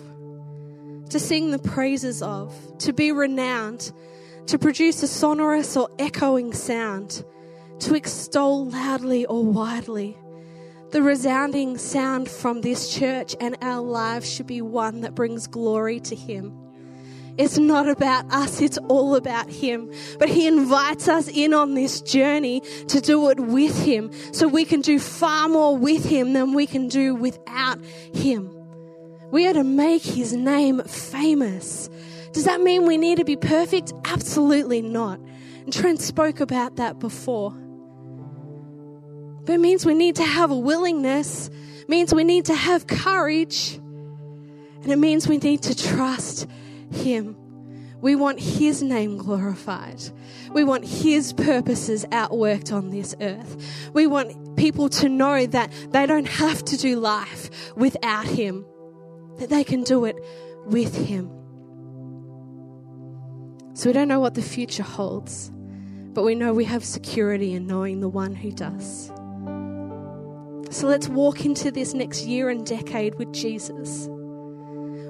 to 1.11 1.21
sing 1.21 1.51
the 1.51 1.59
praises 1.59 2.23
of, 2.23 2.55
to 2.79 2.95
be 2.95 3.13
renowned, 3.13 3.93
to 4.47 4.59
produce 4.59 5.03
a 5.03 5.07
sonorous 5.07 5.77
or 5.77 5.91
echoing 5.99 6.55
sound, 6.55 7.23
to 7.81 7.95
extol 7.95 8.71
loudly 8.71 9.27
or 9.27 9.45
widely, 9.45 10.17
the 10.95 11.03
resounding 11.03 11.77
sound 11.77 12.31
from 12.31 12.61
this 12.61 12.95
church 12.95 13.35
and 13.41 13.57
our 13.61 13.83
lives 13.83 14.33
should 14.33 14.47
be 14.47 14.63
one 14.63 15.01
that 15.01 15.13
brings 15.13 15.49
glory 15.49 15.99
to 15.99 16.15
Him. 16.15 16.57
It's 17.37 17.59
not 17.59 17.89
about 17.89 18.33
us, 18.33 18.61
it's 18.61 18.79
all 18.79 19.17
about 19.17 19.51
Him. 19.51 19.91
But 20.21 20.29
He 20.29 20.47
invites 20.47 21.09
us 21.09 21.27
in 21.27 21.53
on 21.53 21.75
this 21.75 22.01
journey 22.01 22.61
to 22.87 23.01
do 23.01 23.29
it 23.31 23.41
with 23.41 23.85
Him 23.85 24.13
so 24.33 24.47
we 24.47 24.65
can 24.65 24.83
do 24.83 25.01
far 25.01 25.49
more 25.49 25.77
with 25.77 26.05
Him 26.05 26.33
than 26.33 26.55
we 26.55 26.65
can 26.65 26.87
do 26.87 27.17
without 27.17 27.85
Him. 28.15 28.49
We 29.33 29.49
are 29.49 29.55
to 29.55 29.65
make 29.65 30.05
His 30.05 30.33
name 30.33 30.81
famous. 30.85 31.91
Does 32.31 32.45
that 32.45 32.61
mean 32.61 32.87
we 32.87 32.99
need 32.99 33.19
to 33.19 33.25
be 33.25 33.35
perfect? 33.35 33.93
Absolutely 34.05 34.81
not. 34.81 35.19
And 35.19 35.73
Trent 35.73 36.01
spoke 36.01 36.39
about 36.39 36.77
that 36.77 37.01
before. 37.01 37.53
But 39.45 39.55
it 39.55 39.61
means 39.61 39.85
we 39.85 39.95
need 39.95 40.17
to 40.17 40.25
have 40.25 40.51
a 40.51 40.57
willingness, 40.57 41.49
it 41.49 41.89
means 41.89 42.15
we 42.15 42.25
need 42.25 42.47
to 42.47 42.55
have 42.55 42.87
courage, 42.87 43.75
and 43.75 44.91
it 44.91 44.97
means 44.97 45.29
we 45.29 45.39
need 45.39 45.63
to 45.63 45.75
trust 45.75 46.47
Him. 46.93 47.37
We 48.01 48.17
want 48.17 48.41
His 48.41 48.83
name 48.83 49.19
glorified. 49.19 50.03
We 50.53 50.65
want 50.65 50.85
His 50.85 51.33
purposes 51.33 52.05
outworked 52.07 52.73
on 52.73 52.91
this 52.91 53.15
earth. 53.21 53.91
We 53.93 54.07
want 54.07 54.57
people 54.57 54.89
to 54.91 55.09
know 55.09 55.47
that 55.47 55.73
they 55.91 56.07
don't 56.07 56.29
have 56.29 56.65
to 56.67 56.77
do 56.77 56.99
life 56.99 57.75
without 57.77 58.27
Him, 58.27 58.65
that 59.39 59.51
they 59.51 59.65
can 59.65 59.85
do 59.85 60.05
it 60.05 60.17
with 60.67 60.95
Him. 61.07 61.31
So 63.75 63.89
we 63.89 63.93
don't 63.93 64.09
know 64.09 64.21
what 64.21 64.35
the 64.35 64.43
future 64.43 64.85
holds, 64.85 65.51
but 66.15 66.23
we 66.23 66.35
know 66.35 66.55
we 66.55 66.65
have 66.65 66.85
security 66.85 67.55
in 67.55 67.67
knowing 67.67 68.01
the 68.01 68.09
one 68.09 68.35
who 68.35 68.53
does. 68.53 69.11
So 70.75 70.89
let's 70.89 71.09
walk 71.09 71.45
into 71.45 71.71
this 71.71 71.95
next 71.95 72.27
year 72.27 72.51
and 72.51 72.67
decade 72.67 73.15
with 73.15 73.33
Jesus 73.33 74.09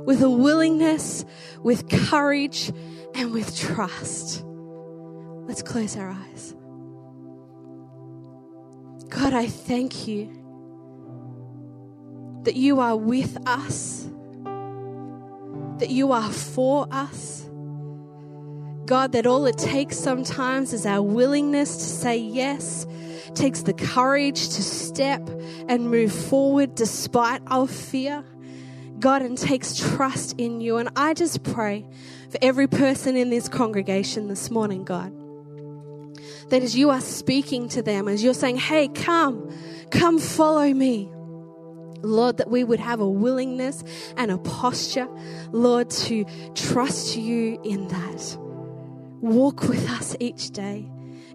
with 0.04 0.20
a 0.20 0.28
willingness, 0.28 1.24
with 1.62 1.88
courage, 1.88 2.70
and 3.14 3.32
with 3.32 3.56
trust. 3.56 4.44
Let's 4.44 5.62
close 5.62 5.96
our 5.96 6.10
eyes. 6.10 6.54
God, 9.08 9.32
I 9.32 9.46
thank 9.46 10.06
you 10.06 10.26
that 12.42 12.56
you 12.56 12.80
are 12.80 12.96
with 12.96 13.38
us, 13.48 14.06
that 15.78 15.88
you 15.88 16.12
are 16.12 16.30
for 16.30 16.86
us. 16.90 17.48
God, 18.86 19.12
that 19.12 19.26
all 19.26 19.46
it 19.46 19.58
takes 19.58 19.98
sometimes 19.98 20.72
is 20.72 20.84
our 20.84 21.02
willingness 21.02 21.76
to 21.76 21.84
say 21.84 22.16
yes 22.16 22.86
takes 23.34 23.62
the 23.62 23.72
courage 23.72 24.48
to 24.50 24.62
step 24.62 25.28
and 25.68 25.90
move 25.90 26.12
forward 26.12 26.74
despite 26.74 27.42
our 27.48 27.66
fear. 27.66 28.24
God, 28.98 29.22
and 29.22 29.36
takes 29.36 29.74
trust 29.76 30.34
in 30.38 30.60
you. 30.60 30.76
And 30.76 30.88
I 30.96 31.14
just 31.14 31.42
pray 31.42 31.84
for 32.30 32.38
every 32.40 32.66
person 32.66 33.16
in 33.16 33.28
this 33.28 33.48
congregation 33.48 34.28
this 34.28 34.50
morning, 34.50 34.84
God, 34.84 35.12
that 36.48 36.62
as 36.62 36.76
you 36.76 36.90
are 36.90 37.00
speaking 37.00 37.68
to 37.70 37.82
them, 37.82 38.08
as 38.08 38.22
you're 38.22 38.34
saying, 38.34 38.56
hey, 38.56 38.88
come, 38.88 39.52
come 39.90 40.18
follow 40.18 40.72
me. 40.72 41.10
Lord, 42.02 42.36
that 42.36 42.50
we 42.50 42.64
would 42.64 42.80
have 42.80 43.00
a 43.00 43.08
willingness 43.08 43.82
and 44.16 44.30
a 44.30 44.38
posture, 44.38 45.08
Lord, 45.50 45.90
to 45.90 46.24
trust 46.54 47.16
you 47.16 47.60
in 47.64 47.88
that. 47.88 48.43
Walk 49.24 49.62
with 49.62 49.88
us 49.88 50.14
each 50.20 50.50
day. 50.50 50.86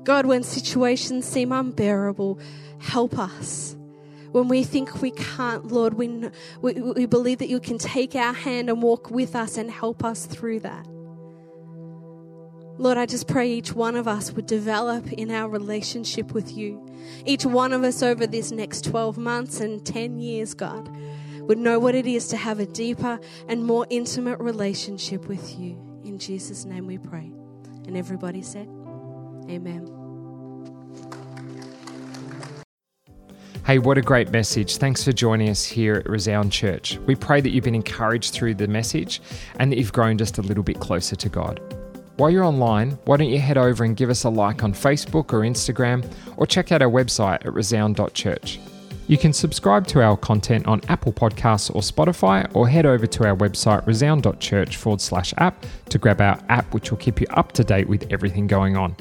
God, 0.04 0.28
when 0.28 0.43
situations 0.43 1.25
seem 1.25 1.52
unbearable, 1.52 2.39
help 2.78 3.17
us. 3.17 3.75
When 4.32 4.47
we 4.47 4.62
think 4.62 5.02
we 5.02 5.10
can't, 5.10 5.71
Lord, 5.71 5.95
we, 5.95 6.30
we, 6.62 7.08
believe 7.08 7.39
that 7.39 7.49
you 7.49 7.60
can 7.60 7.80
take 7.80 8.13
our 8.13 8.34
hand 8.34 8.69
and 8.69 8.84
walk 8.84 9.10
with 9.10 9.36
us 9.36 9.58
and 9.58 9.71
help 9.71 10.04
us 10.04 10.28
through 10.28 10.60
that. 10.60 10.86
Lord, 12.78 12.99
I 12.99 13.08
just 13.08 13.28
pray 13.28 13.52
each 13.52 13.73
one 13.73 13.95
of 13.95 14.08
us 14.08 14.34
would 14.34 14.45
develop 14.45 15.12
in 15.12 15.32
our 15.32 15.49
relationship 15.49 16.32
with 16.32 16.56
you. 16.56 16.88
Each 17.25 17.43
one 17.43 17.73
of 17.73 17.84
us 17.84 18.04
over 18.04 18.28
this 18.28 18.52
next 18.52 18.84
12 18.84 19.17
months 19.17 19.62
and 19.62 19.84
10 19.84 20.19
years, 20.19 20.54
God, 20.54 20.95
would 21.39 21.58
know 21.58 21.80
what 21.80 21.95
it 21.95 22.06
is 22.06 22.28
to 22.28 22.38
have 22.38 22.60
a 22.60 22.67
deeper 22.67 23.19
and 23.47 23.65
more 23.65 23.88
intimate 23.89 24.39
relationship 24.39 25.28
with 25.28 25.58
you. 25.60 25.75
In 26.06 26.19
Jesus' 26.19 26.65
name 26.65 26.86
we 26.86 26.99
pray. 26.99 27.34
And 27.89 27.97
everybody 27.97 28.43
said, 28.43 28.67
Amen. 29.49 29.88
Hey, 33.65 33.80
what 33.80 33.97
a 33.97 34.04
great 34.04 34.30
message. 34.30 34.78
Thanks 34.78 35.04
for 35.04 35.12
joining 35.12 35.49
us 35.49 35.65
here 35.65 35.95
at 35.95 36.08
Resound 36.08 36.52
Church. 36.52 36.99
We 37.08 37.15
pray 37.15 37.41
that 37.41 37.49
you've 37.49 37.63
been 37.63 37.73
encouraged 37.73 38.32
through 38.32 38.54
the 38.54 38.67
message 38.67 39.23
and 39.58 39.71
that 39.71 39.80
you've 39.80 39.91
grown 39.91 40.19
just 40.19 40.38
a 40.38 40.43
little 40.43 40.62
bit 40.62 40.80
closer 40.80 41.15
to 41.15 41.30
God. 41.30 41.60
While 42.17 42.30
you're 42.30 42.43
online, 42.43 42.91
why 43.06 43.17
don't 43.17 43.30
you 43.30 43.39
head 43.39 43.58
over 43.58 43.84
and 43.84 43.97
give 43.97 44.12
us 44.12 44.23
a 44.23 44.30
like 44.30 44.63
on 44.63 44.71
Facebook 44.71 45.34
or 45.34 45.39
Instagram, 45.39 46.06
or 46.38 46.45
check 46.45 46.71
out 46.71 46.84
our 46.84 46.91
website 46.91 47.43
at 47.43 47.52
resound.church. 47.56 48.60
You 49.10 49.17
can 49.17 49.34
subscribe 49.34 49.88
to 49.88 50.04
our 50.04 50.15
content 50.15 50.67
on 50.67 50.82
Apple 50.88 51.12
Podcasts 51.12 51.74
or 51.74 51.82
Spotify, 51.82 52.48
or 52.54 52.69
head 52.69 52.86
over 52.86 53.08
to 53.08 53.28
our 53.28 53.36
website 53.36 53.84
resound.church 53.88 54.78
forward 54.78 55.02
slash 55.02 55.34
app 55.39 55.65
to 55.89 55.98
grab 55.98 56.22
our 56.22 56.39
app, 56.50 56.72
which 56.76 56.91
will 56.91 57.00
keep 57.00 57.19
you 57.19 57.26
up 57.32 57.52
to 57.54 57.63
date 57.63 57.89
with 57.89 58.06
everything 58.12 58.45
going 58.45 58.78
on. 58.78 58.95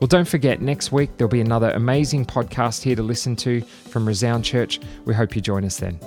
Well, 0.00 0.08
don't 0.08 0.28
forget, 0.28 0.60
next 0.60 0.92
week 0.92 1.16
there'll 1.16 1.30
be 1.30 1.40
another 1.40 1.70
amazing 1.70 2.26
podcast 2.26 2.82
here 2.82 2.94
to 2.94 3.02
listen 3.02 3.36
to 3.36 3.62
from 3.62 4.06
Resound 4.06 4.44
Church. 4.44 4.80
We 5.06 5.14
hope 5.14 5.34
you 5.34 5.40
join 5.40 5.64
us 5.64 5.78
then. 5.78 5.98